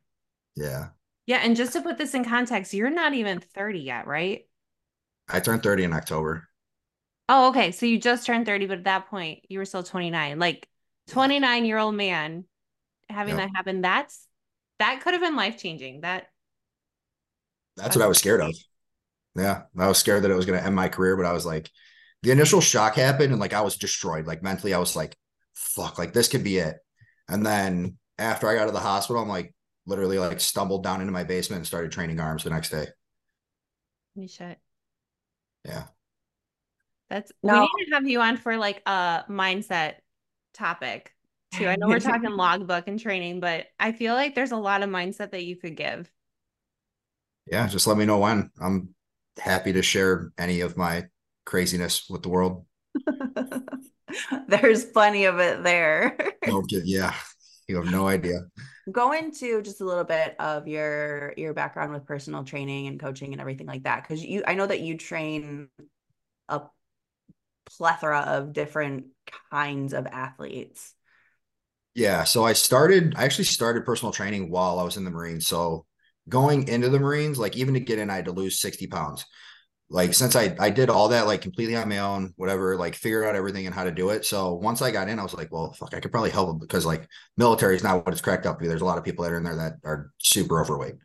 Yeah. 0.57 0.88
Yeah. 1.27 1.38
And 1.38 1.57
just 1.57 1.75
to 1.75 1.83
put 1.83 1.99
this 1.99 2.14
in 2.14 2.25
context, 2.25 2.73
you're 2.73 2.90
not 2.90 3.14
even 3.14 3.40
30 3.40 3.81
yet, 3.81 4.07
right? 4.07 4.47
I 5.29 5.40
turned 5.40 5.62
30 5.62 5.85
in 5.85 5.92
October. 5.92 6.49
Oh, 7.29 7.49
okay. 7.51 7.73
So 7.73 7.85
you 7.85 7.99
just 7.99 8.25
turned 8.25 8.47
30, 8.47 8.66
but 8.66 8.79
at 8.79 8.85
that 8.85 9.11
point 9.11 9.40
you 9.49 9.59
were 9.59 9.66
still 9.66 9.83
29. 9.83 10.38
Like 10.38 10.66
29 11.09 11.64
year 11.64 11.79
old 11.79 11.94
man 11.94 12.44
having 13.11 13.37
yep. 13.37 13.49
that 13.49 13.57
happen. 13.57 13.83
That's 13.83 14.27
that 14.79 15.01
could 15.03 15.12
have 15.12 15.23
been 15.23 15.37
life 15.37 15.59
changing. 15.59 16.01
That 16.01 16.29
that's 17.77 17.94
what 17.94 18.05
I 18.05 18.09
was 18.09 18.18
scared 18.18 18.40
of. 18.40 18.55
Yeah. 19.37 19.62
I 19.79 19.88
was 19.88 19.99
scared 19.99 20.25
that 20.25 20.31
it 20.31 20.35
was 20.35 20.47
going 20.47 20.59
to 20.59 20.64
end 20.64 20.75
my 20.75 20.88
career, 20.88 21.16
but 21.16 21.27
I 21.27 21.33
was 21.33 21.47
like, 21.47 21.71
the 22.23 22.33
initial 22.33 22.61
shock 22.61 22.97
happened 22.97 23.33
and 23.33 23.40
like 23.40 23.53
I 23.53 23.61
was 23.61 23.77
destroyed. 23.77 24.27
Like 24.27 24.42
mentally, 24.42 24.75
I 24.75 24.79
was 24.79 24.97
like, 24.97 25.16
fuck, 25.59 25.99
like 25.99 26.12
this 26.12 26.29
could 26.29 26.44
be 26.44 26.59
it. 26.59 26.77
And 27.29 27.44
then 27.44 27.99
after 28.18 28.49
I 28.49 28.55
got 28.55 28.66
to 28.66 28.73
the 28.73 28.81
hospital, 28.81 29.21
I'm 29.21 29.29
like 29.29 29.55
literally 29.87 30.18
like 30.18 30.40
stumbled 30.40 30.85
down 30.85 31.01
into 31.01 31.12
my 31.12 31.25
basement 31.25 31.59
and 31.59 31.66
started 31.66 31.92
training 31.92 32.21
arms 32.21 32.44
the 32.44 32.51
next 32.51 32.71
day. 32.71 32.87
You 34.14 34.29
shit. 34.29 34.59
Yeah. 35.64 35.85
That's 37.11 37.33
now, 37.42 37.62
we 37.62 37.68
need 37.79 37.90
to 37.90 37.94
have 37.94 38.07
you 38.07 38.21
on 38.21 38.37
for 38.37 38.57
like 38.57 38.83
a 38.87 39.25
mindset 39.29 39.94
topic 40.53 41.14
too. 41.55 41.66
I 41.66 41.77
know 41.77 41.88
we're 41.88 42.01
talking 42.01 42.31
logbook 42.31 42.87
and 42.87 43.01
training, 43.01 43.40
but 43.40 43.66
I 43.81 43.92
feel 43.92 44.14
like 44.14 44.35
there's 44.35 44.53
a 44.53 44.57
lot 44.57 44.83
of 44.83 44.90
mindset 44.90 45.31
that 45.33 45.44
you 45.44 45.57
could 45.57 45.77
give. 45.77 46.11
Yeah, 47.47 47.66
just 47.66 47.87
let 47.87 47.97
me 47.97 48.05
know 48.05 48.18
when. 48.18 48.51
I'm 48.61 48.94
happy 49.38 49.73
to 49.73 49.83
share 49.83 50.33
any 50.37 50.61
of 50.61 50.77
my 50.77 51.07
craziness 51.47 52.11
with 52.11 52.23
the 52.23 52.29
world. 52.29 52.66
There's 54.49 54.85
plenty 54.85 55.25
of 55.25 55.38
it 55.38 55.62
there. 55.62 56.16
okay, 56.49 56.83
yeah. 56.85 57.14
You 57.66 57.77
have 57.77 57.90
no 57.90 58.09
idea. 58.09 58.40
Go 58.90 59.12
into 59.12 59.61
just 59.61 59.83
a 59.83 59.85
little 59.85 60.05
bit 60.05 60.35
of 60.38 60.66
your 60.66 61.35
your 61.37 61.53
background 61.53 61.92
with 61.92 62.07
personal 62.07 62.44
training 62.44 62.87
and 62.87 62.99
coaching 62.99 63.33
and 63.33 63.40
everything 63.40 63.66
like 63.66 63.83
that 63.83 64.09
cuz 64.09 64.25
you 64.25 64.42
I 64.47 64.55
know 64.55 64.66
that 64.66 64.81
you 64.81 64.97
train 64.97 65.68
a 66.49 66.62
plethora 67.66 68.21
of 68.21 68.55
different 68.55 69.09
kinds 69.51 69.92
of 69.92 70.07
athletes. 70.07 70.94
Yeah, 71.94 72.25
so 72.25 72.44
I 72.44 72.55
started 72.55 73.14
I 73.16 73.25
actually 73.25 73.44
started 73.44 73.85
personal 73.85 74.12
training 74.12 74.51
while 74.51 74.79
I 74.79 74.85
was 74.85 74.97
in 74.97 75.05
the 75.05 75.11
Marines. 75.11 75.47
So 75.47 75.85
going 76.29 76.68
into 76.68 76.88
the 76.88 76.99
Marines, 76.99 77.38
like 77.38 77.57
even 77.57 77.75
to 77.75 77.81
get 77.81 77.99
in, 77.99 78.09
I 78.09 78.16
had 78.16 78.25
to 78.27 78.33
lose 78.33 78.61
60 78.61 78.87
pounds 78.87 79.27
like 79.90 80.12
since 80.12 80.37
I 80.37 80.55
I 80.59 80.70
did 80.70 80.90
all 80.90 81.09
that 81.09 81.27
like 81.27 81.40
completely 81.40 81.77
on 81.77 81.88
my 81.88 81.98
own, 81.98 82.35
whatever, 82.37 82.77
like 82.77 82.94
figure 82.94 83.24
out 83.24 83.37
everything 83.37 83.66
and 83.66 83.74
how 83.74 83.85
to 83.85 83.90
do 83.90 84.11
it. 84.11 84.24
So 84.27 84.55
once 84.55 84.83
I 84.83 84.90
got 84.90 85.09
in, 85.09 85.18
I 85.18 85.22
was 85.22 85.35
like, 85.35 85.51
well, 85.51 85.72
fuck, 85.72 85.94
I 85.94 86.01
could 86.01 86.12
probably 86.12 86.31
help 86.31 86.48
them 86.48 86.59
because 86.59 86.85
like 86.85 87.09
military 87.37 87.74
is 87.77 87.83
not 87.83 88.05
what 88.05 88.12
it's 88.12 88.20
cracked 88.20 88.46
up 88.46 88.61
to. 88.61 88.68
There's 88.68 88.83
a 88.83 88.87
lot 88.87 88.98
of 88.98 89.05
people 89.05 89.24
that 89.24 89.33
are 89.33 89.38
in 89.38 89.44
there 89.44 89.57
that 89.57 89.74
are 89.85 90.12
super 90.18 90.61
overweight. 90.61 90.96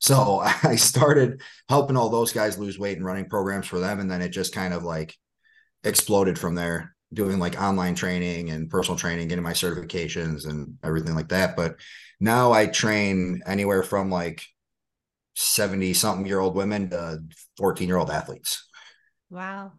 So 0.00 0.40
I 0.62 0.76
started 0.76 1.40
helping 1.68 1.96
all 1.96 2.10
those 2.10 2.32
guys 2.32 2.58
lose 2.58 2.78
weight 2.78 2.98
and 2.98 3.06
running 3.06 3.28
programs 3.28 3.66
for 3.66 3.78
them, 3.78 4.00
and 4.00 4.10
then 4.10 4.22
it 4.22 4.30
just 4.30 4.54
kind 4.54 4.74
of 4.74 4.84
like 4.84 5.16
exploded 5.84 6.38
from 6.38 6.54
there. 6.54 6.94
Doing 7.14 7.38
like 7.38 7.58
online 7.62 7.94
training 7.94 8.50
and 8.50 8.68
personal 8.68 8.98
training, 8.98 9.28
getting 9.28 9.44
my 9.44 9.52
certifications 9.52 10.46
and 10.46 10.76
everything 10.82 11.14
like 11.14 11.28
that. 11.28 11.54
But 11.54 11.76
now 12.18 12.52
I 12.52 12.66
train 12.66 13.42
anywhere 13.46 13.84
from 13.84 14.10
like 14.10 14.42
70 15.36 15.94
something 15.94 16.26
year 16.26 16.40
old 16.40 16.56
women 16.56 16.90
to 16.90 17.22
14 17.58 17.86
year 17.86 17.98
old 17.98 18.10
athletes. 18.10 18.66
Wow. 19.30 19.72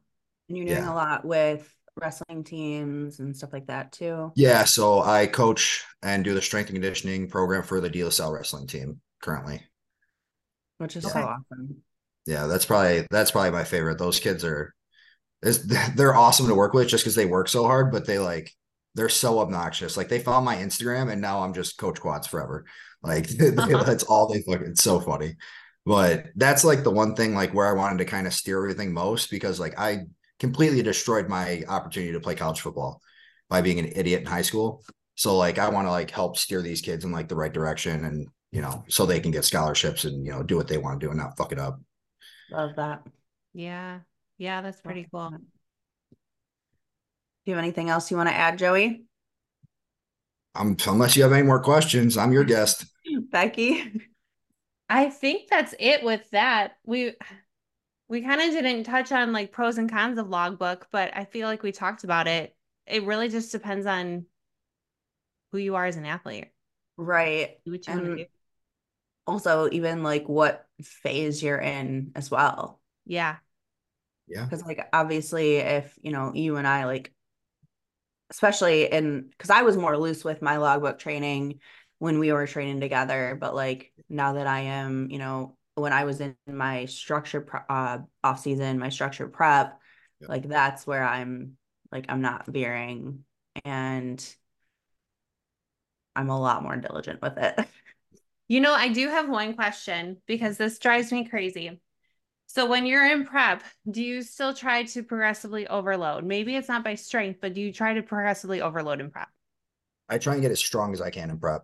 And 0.48 0.58
you're 0.58 0.68
doing 0.68 0.80
yeah. 0.80 0.94
a 0.94 0.96
lot 0.96 1.26
with 1.26 1.70
wrestling 1.96 2.44
teams 2.44 3.20
and 3.20 3.36
stuff 3.36 3.52
like 3.52 3.68
that 3.68 3.92
too. 3.92 4.32
Yeah. 4.36 4.64
So 4.64 5.02
I 5.02 5.28
coach 5.28 5.84
and 6.04 6.24
do 6.24 6.34
the 6.34 6.42
strength 6.42 6.68
and 6.68 6.76
conditioning 6.76 7.28
program 7.28 7.64
for 7.64 7.82
the 7.82 8.12
Salle 8.12 8.32
wrestling 8.32 8.68
team 8.68 9.02
currently. 9.22 9.62
Which 10.78 10.96
is 10.96 11.04
yeah. 11.06 11.12
so 11.12 11.20
awesome. 11.22 11.78
Yeah, 12.28 12.46
that's 12.46 12.66
probably 12.66 13.08
that's 13.10 13.32
probably 13.32 13.52
my 13.52 13.64
favorite. 13.64 13.98
Those 13.98 14.20
kids 14.20 14.44
are 14.44 14.76
they're 15.42 16.16
awesome 16.16 16.48
to 16.48 16.56
work 16.56 16.74
with 16.74 16.88
just 16.88 17.04
because 17.04 17.16
they 17.16 17.26
work 17.26 17.48
so 17.48 17.64
hard, 17.66 17.92
but 17.92 18.06
they 18.06 18.20
like 18.20 18.52
they're 18.94 19.10
so 19.10 19.40
obnoxious. 19.40 19.98
Like 19.98 20.10
they 20.10 20.20
found 20.20 20.46
my 20.46 20.56
Instagram 20.58 21.12
and 21.12 21.22
now 21.22 21.42
I'm 21.42 21.54
just 21.54 21.78
coach 21.78 22.00
quads 22.00 22.28
forever. 22.28 22.66
Like 23.04 23.30
uh-huh. 23.42 23.84
that's 23.84 24.04
all 24.04 24.28
they 24.28 24.42
fucking. 24.42 24.68
It's 24.68 24.84
so 24.84 25.00
funny, 25.00 25.36
but 25.86 26.28
that's 26.36 26.64
like 26.64 26.84
the 26.84 26.92
one 26.92 27.16
thing 27.16 27.34
like 27.34 27.54
where 27.54 27.68
I 27.68 27.74
wanted 27.74 28.00
to 28.00 28.06
kind 28.06 28.28
of 28.28 28.34
steer 28.34 28.58
everything 28.58 28.94
most 28.94 29.30
because 29.30 29.60
like 29.60 29.78
I 29.80 30.02
completely 30.40 30.82
destroyed 30.82 31.30
my 31.30 31.64
opportunity 31.68 32.14
to 32.14 32.20
play 32.20 32.36
college 32.36 32.62
football 32.62 33.02
by 33.50 33.62
being 33.62 33.80
an 33.80 33.92
idiot 33.96 34.22
in 34.22 34.28
high 34.28 34.42
school. 34.42 34.84
So 35.16 35.38
like 35.38 35.58
I 35.58 35.70
want 35.70 35.88
to 35.88 35.92
like 35.92 36.12
help 36.12 36.38
steer 36.38 36.62
these 36.62 36.82
kids 36.82 37.06
in 37.06 37.12
like 37.12 37.28
the 37.28 37.36
right 37.36 37.54
direction 37.54 38.06
and 38.06 38.28
you 38.52 38.62
know 38.62 38.84
so 38.88 39.06
they 39.06 39.20
can 39.20 39.32
get 39.32 39.46
scholarships 39.46 40.06
and 40.06 40.26
you 40.26 40.32
know 40.32 40.44
do 40.44 40.56
what 40.58 40.68
they 40.68 40.78
want 40.78 41.00
to 41.00 41.06
do 41.06 41.10
and 41.12 41.20
not 41.20 41.38
fuck 41.38 41.52
it 41.52 41.60
up. 41.60 41.80
Love 42.52 42.76
that. 42.76 43.04
Yeah. 43.54 44.00
Yeah, 44.38 44.62
that's 44.62 44.82
pretty 44.82 45.08
cool. 45.12 45.30
Do 45.30 45.38
you 47.46 47.56
have 47.56 47.64
anything 47.64 47.90
else 47.90 48.12
you 48.12 48.18
want 48.18 48.30
to 48.30 48.36
add, 48.36 48.60
Joey? 48.60 49.07
I'm 50.58 50.78
unless 50.88 51.16
you 51.16 51.24
have 51.24 51.34
any 51.34 51.44
more 51.44 51.62
questions, 51.62 52.18
I'm 52.18 52.32
your 52.32 52.44
guest. 52.44 52.86
Beckie. 53.32 54.02
I 54.90 55.10
think 55.10 55.50
that's 55.50 55.76
it 55.80 56.04
with 56.04 56.30
that. 56.32 56.78
We 56.86 57.14
we 58.10 58.22
kind 58.22 58.42
of 58.42 58.52
didn't 58.52 58.84
touch 58.86 59.12
on 59.12 59.34
like 59.34 59.52
pros 59.52 59.78
and 59.78 59.92
cons 59.92 60.18
of 60.18 60.30
logbook, 60.30 60.88
but 60.92 61.16
I 61.16 61.26
feel 61.26 61.48
like 61.48 61.64
we 61.64 61.72
talked 61.72 62.04
about 62.04 62.28
it. 62.28 62.56
It 62.86 63.04
really 63.04 63.28
just 63.28 63.52
depends 63.52 63.86
on 63.86 64.26
who 65.52 65.58
you 65.58 65.76
are 65.76 65.86
as 65.86 65.98
an 65.98 66.06
athlete. 66.06 66.48
Right. 66.96 67.58
What 67.66 67.86
you 67.88 67.94
want 67.94 68.06
to 68.06 68.16
do. 68.16 68.26
Also, 69.26 69.70
even 69.72 70.04
like 70.04 70.28
what 70.30 70.66
phase 70.82 71.44
you're 71.44 71.60
in 71.60 72.12
as 72.16 72.32
well. 72.32 72.80
Yeah. 73.06 73.38
Yeah. 74.28 74.46
Because 74.46 74.66
like 74.66 74.88
obviously 74.94 75.58
if 75.58 75.98
you 76.02 76.12
know 76.12 76.32
you 76.34 76.56
and 76.56 76.68
I 76.68 76.86
like 76.86 77.14
especially 78.30 78.92
in 78.92 79.30
because 79.30 79.50
I 79.50 79.62
was 79.62 79.78
more 79.78 79.98
loose 79.98 80.24
with 80.24 80.42
my 80.42 80.58
logbook 80.58 81.00
training 81.00 81.60
when 82.00 82.20
we 82.20 82.32
were 82.32 82.48
training 82.48 82.80
together. 82.80 83.38
But 83.40 83.56
like 83.56 83.92
now 84.10 84.34
that 84.34 84.48
I 84.48 84.62
am, 84.62 85.10
you 85.10 85.20
know, 85.20 85.56
when 85.76 85.94
I 85.94 86.06
was 86.06 86.22
in 86.22 86.36
my 86.48 86.86
structure 86.86 87.46
uh, 87.70 88.00
off 88.24 88.40
season, 88.40 88.80
my 88.80 88.90
structure 88.90 89.28
prep, 89.28 89.80
yep. 90.20 90.30
like 90.30 90.48
that's 90.48 90.86
where 90.88 91.04
I'm 91.04 91.58
like 91.92 92.06
I'm 92.10 92.22
not 92.22 92.46
veering 92.48 93.24
and 93.64 94.24
I'm 96.16 96.30
a 96.30 96.40
lot 96.40 96.64
more 96.64 96.76
diligent 96.76 97.22
with 97.22 97.38
it. 97.38 97.60
You 98.50 98.62
know, 98.62 98.74
I 98.74 98.88
do 98.88 99.10
have 99.10 99.28
one 99.28 99.56
question 99.56 100.22
because 100.26 100.56
this 100.58 100.80
drives 100.80 101.12
me 101.12 101.26
crazy. 101.28 101.82
So 102.48 102.66
when 102.66 102.86
you're 102.86 103.06
in 103.06 103.26
prep, 103.26 103.62
do 103.92 104.02
you 104.02 104.22
still 104.24 104.54
try 104.54 104.84
to 104.84 105.04
progressively 105.04 105.68
overload? 105.68 106.24
Maybe 106.24 106.56
it's 106.56 106.70
not 106.70 106.84
by 106.84 106.96
strength, 106.96 107.40
but 107.42 107.54
do 107.54 107.62
you 107.62 107.74
try 107.74 107.94
to 107.94 108.02
progressively 108.02 108.62
overload 108.62 109.02
in 109.02 109.12
prep? 109.12 109.28
I 110.10 110.18
try 110.18 110.34
and 110.34 110.42
get 110.42 110.52
as 110.52 110.60
strong 110.60 110.94
as 110.94 111.02
I 111.02 111.10
can 111.10 111.30
in 111.30 111.40
prep. 111.40 111.64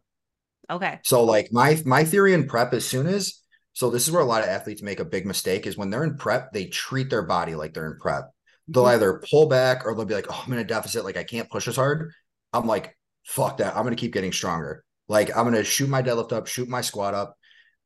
Okay. 0.69 0.99
So 1.03 1.23
like 1.23 1.51
my 1.51 1.81
my 1.85 2.03
theory 2.03 2.33
in 2.33 2.47
prep 2.47 2.73
as 2.73 2.85
soon 2.85 3.07
as 3.07 3.41
so 3.71 3.89
this 3.89 4.05
is 4.07 4.11
where 4.11 4.21
a 4.21 4.25
lot 4.25 4.43
of 4.43 4.49
athletes 4.49 4.81
make 4.81 4.99
a 4.99 5.05
big 5.05 5.25
mistake 5.25 5.65
is 5.65 5.77
when 5.77 5.89
they're 5.89 6.03
in 6.03 6.17
prep, 6.17 6.51
they 6.51 6.65
treat 6.65 7.09
their 7.09 7.23
body 7.23 7.55
like 7.55 7.73
they're 7.73 7.91
in 7.91 7.97
prep. 7.97 8.29
They'll 8.67 8.83
mm-hmm. 8.83 8.93
either 8.93 9.23
pull 9.29 9.47
back 9.47 9.85
or 9.85 9.95
they'll 9.95 10.05
be 10.05 10.13
like, 10.13 10.27
"Oh, 10.29 10.43
I'm 10.45 10.53
in 10.53 10.59
a 10.59 10.63
deficit, 10.63 11.03
like 11.05 11.17
I 11.17 11.23
can't 11.23 11.49
push 11.49 11.67
as 11.67 11.75
hard." 11.75 12.11
I'm 12.51 12.67
like, 12.67 12.97
"Fuck 13.25 13.57
that. 13.57 13.75
I'm 13.75 13.83
going 13.83 13.95
to 13.95 13.99
keep 13.99 14.13
getting 14.13 14.31
stronger." 14.31 14.83
Like 15.07 15.35
I'm 15.35 15.43
going 15.43 15.55
to 15.55 15.63
shoot 15.63 15.89
my 15.89 16.01
deadlift 16.01 16.33
up, 16.33 16.47
shoot 16.47 16.69
my 16.69 16.81
squat 16.81 17.13
up 17.13 17.35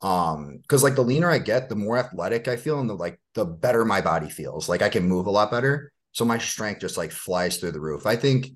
um 0.02 0.60
because 0.62 0.84
like 0.84 0.96
the 0.96 1.02
leaner 1.02 1.30
i 1.30 1.40
get 1.40 1.70
the 1.70 1.76
more 1.76 1.98
athletic 1.98 2.48
i 2.48 2.56
feel 2.56 2.80
and 2.80 2.90
the 2.90 2.94
like 2.94 3.20
the 3.34 3.46
better 3.46 3.84
my 3.84 4.00
body 4.00 4.30
feels 4.30 4.70
like 4.70 4.82
i 4.84 4.90
can 4.90 5.08
move 5.08 5.26
a 5.26 5.32
lot 5.32 5.50
better 5.50 5.92
So 6.14 6.24
my 6.26 6.38
strength 6.38 6.82
just 6.82 6.98
like 6.98 7.12
flies 7.12 7.58
through 7.58 7.74
the 7.74 7.80
roof. 7.82 8.06
I 8.06 8.16
think 8.16 8.48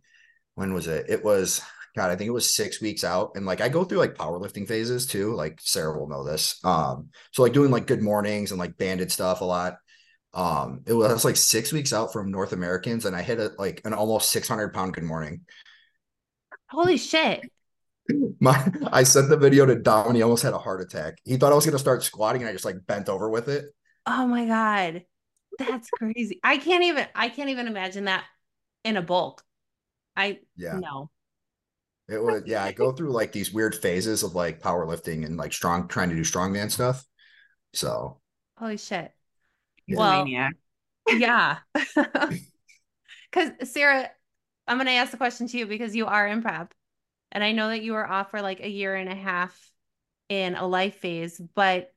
when 0.56 0.74
was 0.74 0.88
it? 0.88 1.06
It 1.10 1.24
was 1.24 1.62
God, 1.96 2.10
I 2.12 2.16
think 2.16 2.28
it 2.28 2.32
was 2.32 2.56
six 2.56 2.82
weeks 2.82 3.04
out. 3.04 3.32
And 3.36 3.46
like 3.46 3.62
I 3.62 3.70
go 3.70 3.84
through 3.84 4.00
like 4.00 4.16
powerlifting 4.16 4.68
phases 4.68 5.06
too. 5.08 5.34
Like 5.36 5.60
Sarah 5.62 5.98
will 5.98 6.08
know 6.08 6.24
this. 6.24 6.60
Um, 6.64 7.10
so 7.32 7.44
like 7.44 7.54
doing 7.54 7.72
like 7.72 7.88
good 7.88 8.02
mornings 8.02 8.52
and 8.52 8.60
like 8.60 8.78
banded 8.78 9.12
stuff 9.12 9.42
a 9.42 9.46
lot. 9.46 9.78
Um, 10.34 10.82
it 10.88 10.94
was 10.94 11.26
like 11.26 11.38
six 11.38 11.74
weeks 11.74 11.94
out 11.94 12.14
from 12.14 12.32
North 12.32 12.54
Americans, 12.54 13.06
and 13.06 13.16
I 13.16 13.22
hit 13.22 13.40
a 13.40 13.52
like 13.60 13.82
an 13.86 13.94
almost 13.94 14.32
600 14.32 14.74
pound 14.74 14.94
good 14.94 15.04
morning. 15.04 15.42
Holy 16.70 16.98
shit. 16.98 17.46
My 18.40 18.72
I 18.92 19.04
sent 19.04 19.30
the 19.30 19.38
video 19.38 19.66
to 19.66 19.76
Dom 19.76 20.08
and 20.08 20.16
he 20.16 20.22
almost 20.22 20.44
had 20.44 20.54
a 20.54 20.58
heart 20.58 20.82
attack. 20.82 21.16
He 21.24 21.38
thought 21.38 21.52
I 21.52 21.56
was 21.56 21.66
gonna 21.66 21.80
start 21.80 22.04
squatting 22.04 22.42
and 22.42 22.50
I 22.50 22.54
just 22.54 22.66
like 22.66 22.86
bent 22.88 23.10
over 23.10 23.30
with 23.30 23.48
it. 23.48 23.66
Oh 24.06 24.26
my 24.28 24.46
god. 24.46 25.06
That's 25.60 25.90
crazy. 25.90 26.40
I 26.44 26.58
can't 26.58 26.84
even 26.84 27.08
I 27.16 27.30
can't 27.30 27.50
even 27.50 27.68
imagine 27.68 28.06
that 28.06 28.24
in 28.84 28.98
a 28.98 29.02
bulk. 29.02 29.44
I 30.16 30.40
yeah 30.56 30.80
no. 30.80 31.10
It 32.10 32.22
was 32.22 32.44
yeah, 32.46 32.64
I 32.64 32.72
go 32.72 32.92
through 32.92 33.12
like 33.12 33.32
these 33.32 33.54
weird 33.54 33.76
phases 33.76 34.24
of 34.24 34.36
like 34.36 34.62
powerlifting 34.62 35.26
and 35.26 35.38
like 35.38 35.54
strong 35.54 35.88
trying 35.88 36.10
to 36.10 36.16
do 36.16 36.22
strongman 36.22 36.70
stuff. 36.70 37.06
So 37.74 38.20
holy 38.58 38.78
shit. 38.78 39.12
well, 39.88 40.28
yeah. 40.28 40.50
Cause 43.32 43.50
Sarah, 43.64 44.10
I'm 44.68 44.78
gonna 44.78 44.92
ask 44.92 45.12
the 45.12 45.18
question 45.18 45.48
to 45.48 45.58
you 45.58 45.66
because 45.68 45.96
you 45.96 46.06
are 46.06 46.28
in 46.28 46.42
prep. 46.42 46.74
And 47.32 47.44
I 47.44 47.52
know 47.52 47.70
that 47.70 47.82
you 47.82 47.94
were 47.94 48.08
off 48.08 48.32
for 48.32 48.42
like 48.42 48.60
a 48.60 48.70
year 48.70 48.96
and 48.96 49.10
a 49.10 49.16
half 49.16 49.72
in 50.30 50.56
a 50.56 50.66
life 50.66 50.96
phase, 50.96 51.40
but 51.56 51.94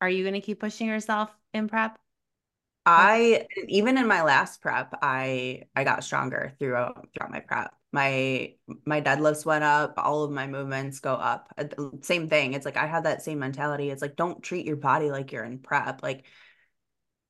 are 0.00 0.08
you 0.08 0.24
gonna 0.24 0.40
keep 0.40 0.60
pushing 0.60 0.86
yourself 0.86 1.30
in 1.52 1.68
prep? 1.68 1.98
I 2.86 3.46
even 3.66 3.98
in 3.98 4.06
my 4.06 4.22
last 4.22 4.62
prep, 4.62 4.94
I 5.02 5.64
I 5.76 5.84
got 5.84 6.04
stronger 6.04 6.54
throughout 6.58 7.08
throughout 7.12 7.30
my 7.30 7.40
prep. 7.40 7.74
My 7.92 8.54
my 8.86 9.00
deadlifts 9.00 9.44
went 9.44 9.64
up, 9.64 9.94
all 9.98 10.24
of 10.24 10.30
my 10.30 10.46
movements 10.46 11.00
go 11.00 11.12
up. 11.12 11.52
Uh, 11.58 11.64
same 12.00 12.28
thing. 12.28 12.54
It's 12.54 12.64
like 12.64 12.76
I 12.76 12.86
had 12.86 13.04
that 13.04 13.22
same 13.22 13.40
mentality. 13.40 13.90
It's 13.90 14.02
like 14.02 14.16
don't 14.16 14.42
treat 14.42 14.64
your 14.64 14.76
body 14.76 15.10
like 15.10 15.32
you're 15.32 15.44
in 15.44 15.58
prep. 15.58 16.02
Like 16.02 16.24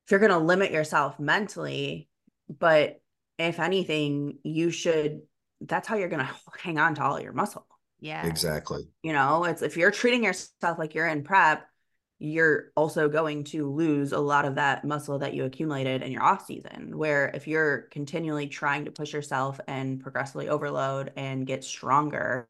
if 0.07 0.11
you're 0.11 0.21
gonna 0.21 0.39
limit 0.39 0.71
yourself 0.71 1.19
mentally, 1.19 2.09
but 2.49 3.01
if 3.39 3.59
anything, 3.59 4.39
you 4.43 4.71
should 4.71 5.23
that's 5.61 5.89
how 5.89 5.97
you're 5.97 6.09
gonna 6.09 6.31
hang 6.59 6.79
on 6.79 6.95
to 6.97 7.03
all 7.03 7.21
your 7.21 7.33
muscle. 7.33 7.67
Yeah. 8.01 8.27
Exactly. 8.27 8.89
You 9.03 9.13
know, 9.13 9.45
it's 9.45 9.63
if 9.63 9.77
you're 9.77 9.91
treating 9.91 10.25
yourself 10.25 10.79
like 10.79 10.95
you're 10.95 11.09
in 11.09 11.25
prep, 11.25 11.69
you're 12.21 12.73
also 12.75 13.09
going 13.09 13.45
to 13.45 13.71
lose 13.71 14.13
a 14.13 14.19
lot 14.19 14.45
of 14.45 14.57
that 14.57 14.85
muscle 14.85 15.21
that 15.21 15.35
you 15.35 15.45
accumulated 15.45 16.03
in 16.03 16.11
your 16.11 16.23
off 16.23 16.45
season 16.45 16.97
where 16.97 17.31
if 17.33 17.47
you're 17.47 17.83
continually 17.93 18.49
trying 18.49 18.85
to 18.85 18.91
push 18.91 19.13
yourself 19.13 19.61
and 19.69 20.01
progressively 20.01 20.49
overload 20.49 21.13
and 21.17 21.47
get 21.47 21.63
stronger 21.63 22.49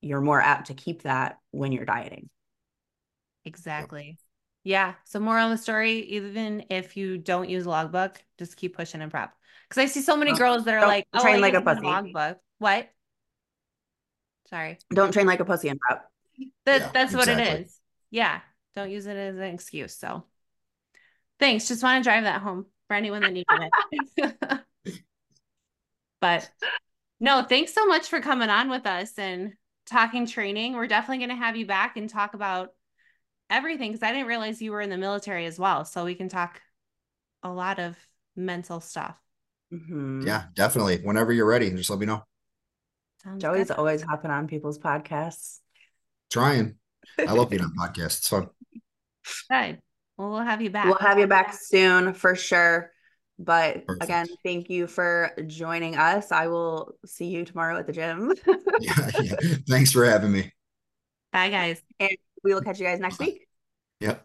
you're 0.00 0.20
more 0.20 0.40
apt 0.40 0.66
to 0.66 0.74
keep 0.74 1.02
that 1.02 1.38
when 1.52 1.70
you're 1.70 1.84
dieting 1.84 2.28
exactly 3.44 4.18
yeah 4.64 4.94
so 5.04 5.20
more 5.20 5.38
on 5.38 5.50
the 5.50 5.58
story 5.58 6.00
even 6.00 6.64
if 6.68 6.96
you 6.96 7.16
don't 7.16 7.48
use 7.48 7.66
logbook 7.66 8.20
just 8.38 8.56
keep 8.56 8.76
pushing 8.76 9.02
and 9.02 9.10
prep 9.12 9.34
because 9.68 9.82
i 9.82 9.86
see 9.86 10.00
so 10.00 10.16
many 10.16 10.32
oh, 10.32 10.36
girls 10.36 10.64
that 10.64 10.74
are 10.74 10.80
don't 10.80 10.88
like 10.88 11.06
oh, 11.12 11.22
train 11.22 11.40
like 11.40 11.54
a 11.54 11.60
pussy 11.60 11.86
logbook 11.86 12.38
what 12.58 12.88
sorry 14.48 14.78
don't 14.92 15.12
train 15.12 15.26
like 15.26 15.40
a 15.40 15.44
pussy 15.44 15.68
in 15.68 15.78
prep 15.78 16.04
that, 16.64 16.80
yeah, 16.80 16.90
that's 16.92 17.12
exactly. 17.12 17.34
what 17.34 17.42
it 17.42 17.60
is 17.60 17.80
yeah 18.10 18.40
don't 18.74 18.90
use 18.90 19.06
it 19.06 19.16
as 19.16 19.36
an 19.36 19.42
excuse. 19.42 19.96
So 19.96 20.24
thanks. 21.38 21.68
Just 21.68 21.82
want 21.82 22.02
to 22.02 22.08
drive 22.08 22.24
that 22.24 22.42
home 22.42 22.66
for 22.88 22.94
anyone 22.94 23.22
that 23.22 23.32
needed 23.32 23.46
it. 24.16 24.62
but 26.20 26.50
no, 27.20 27.42
thanks 27.42 27.72
so 27.72 27.86
much 27.86 28.08
for 28.08 28.20
coming 28.20 28.50
on 28.50 28.68
with 28.70 28.86
us 28.86 29.18
and 29.18 29.52
talking 29.86 30.26
training. 30.26 30.74
We're 30.74 30.88
definitely 30.88 31.24
going 31.24 31.38
to 31.38 31.44
have 31.44 31.56
you 31.56 31.66
back 31.66 31.96
and 31.96 32.10
talk 32.10 32.34
about 32.34 32.70
everything 33.48 33.92
because 33.92 34.02
I 34.02 34.12
didn't 34.12 34.26
realize 34.26 34.60
you 34.60 34.72
were 34.72 34.80
in 34.80 34.90
the 34.90 34.98
military 34.98 35.46
as 35.46 35.58
well. 35.58 35.84
So 35.84 36.04
we 36.04 36.14
can 36.14 36.28
talk 36.28 36.60
a 37.42 37.50
lot 37.50 37.78
of 37.78 37.96
mental 38.34 38.80
stuff. 38.80 39.16
Mm-hmm. 39.74 40.26
Yeah, 40.26 40.44
definitely. 40.54 40.98
Whenever 40.98 41.32
you're 41.32 41.46
ready, 41.46 41.70
just 41.70 41.90
let 41.90 41.98
me 41.98 42.06
know. 42.06 42.22
Sounds 43.22 43.42
Joey's 43.42 43.68
good. 43.68 43.76
always 43.76 44.02
hopping 44.02 44.30
on 44.30 44.46
people's 44.46 44.78
podcasts. 44.78 45.60
Trying. 46.30 46.76
I 47.18 47.32
love 47.32 47.50
being 47.50 47.62
on 47.62 47.74
podcasts. 47.78 48.18
It's 48.18 48.28
fun. 48.28 48.48
Good. 49.50 49.80
Well, 50.16 50.30
we'll 50.30 50.42
have 50.42 50.62
you 50.62 50.70
back. 50.70 50.86
We'll 50.86 50.98
have 50.98 51.18
you 51.18 51.26
back 51.26 51.54
soon 51.54 52.14
for 52.14 52.36
sure. 52.36 52.92
But 53.38 53.86
Perfect. 53.86 54.04
again, 54.04 54.26
thank 54.44 54.70
you 54.70 54.86
for 54.86 55.32
joining 55.46 55.96
us. 55.96 56.30
I 56.30 56.46
will 56.46 56.94
see 57.04 57.26
you 57.26 57.44
tomorrow 57.44 57.76
at 57.78 57.86
the 57.86 57.92
gym. 57.92 58.32
yeah, 58.80 59.10
yeah. 59.20 59.36
Thanks 59.68 59.90
for 59.90 60.04
having 60.04 60.30
me. 60.30 60.52
Bye, 61.32 61.50
guys. 61.50 61.82
And 61.98 62.16
we 62.44 62.54
will 62.54 62.62
catch 62.62 62.78
you 62.78 62.86
guys 62.86 63.00
next 63.00 63.18
week. 63.18 63.48
Yep. 64.00 64.24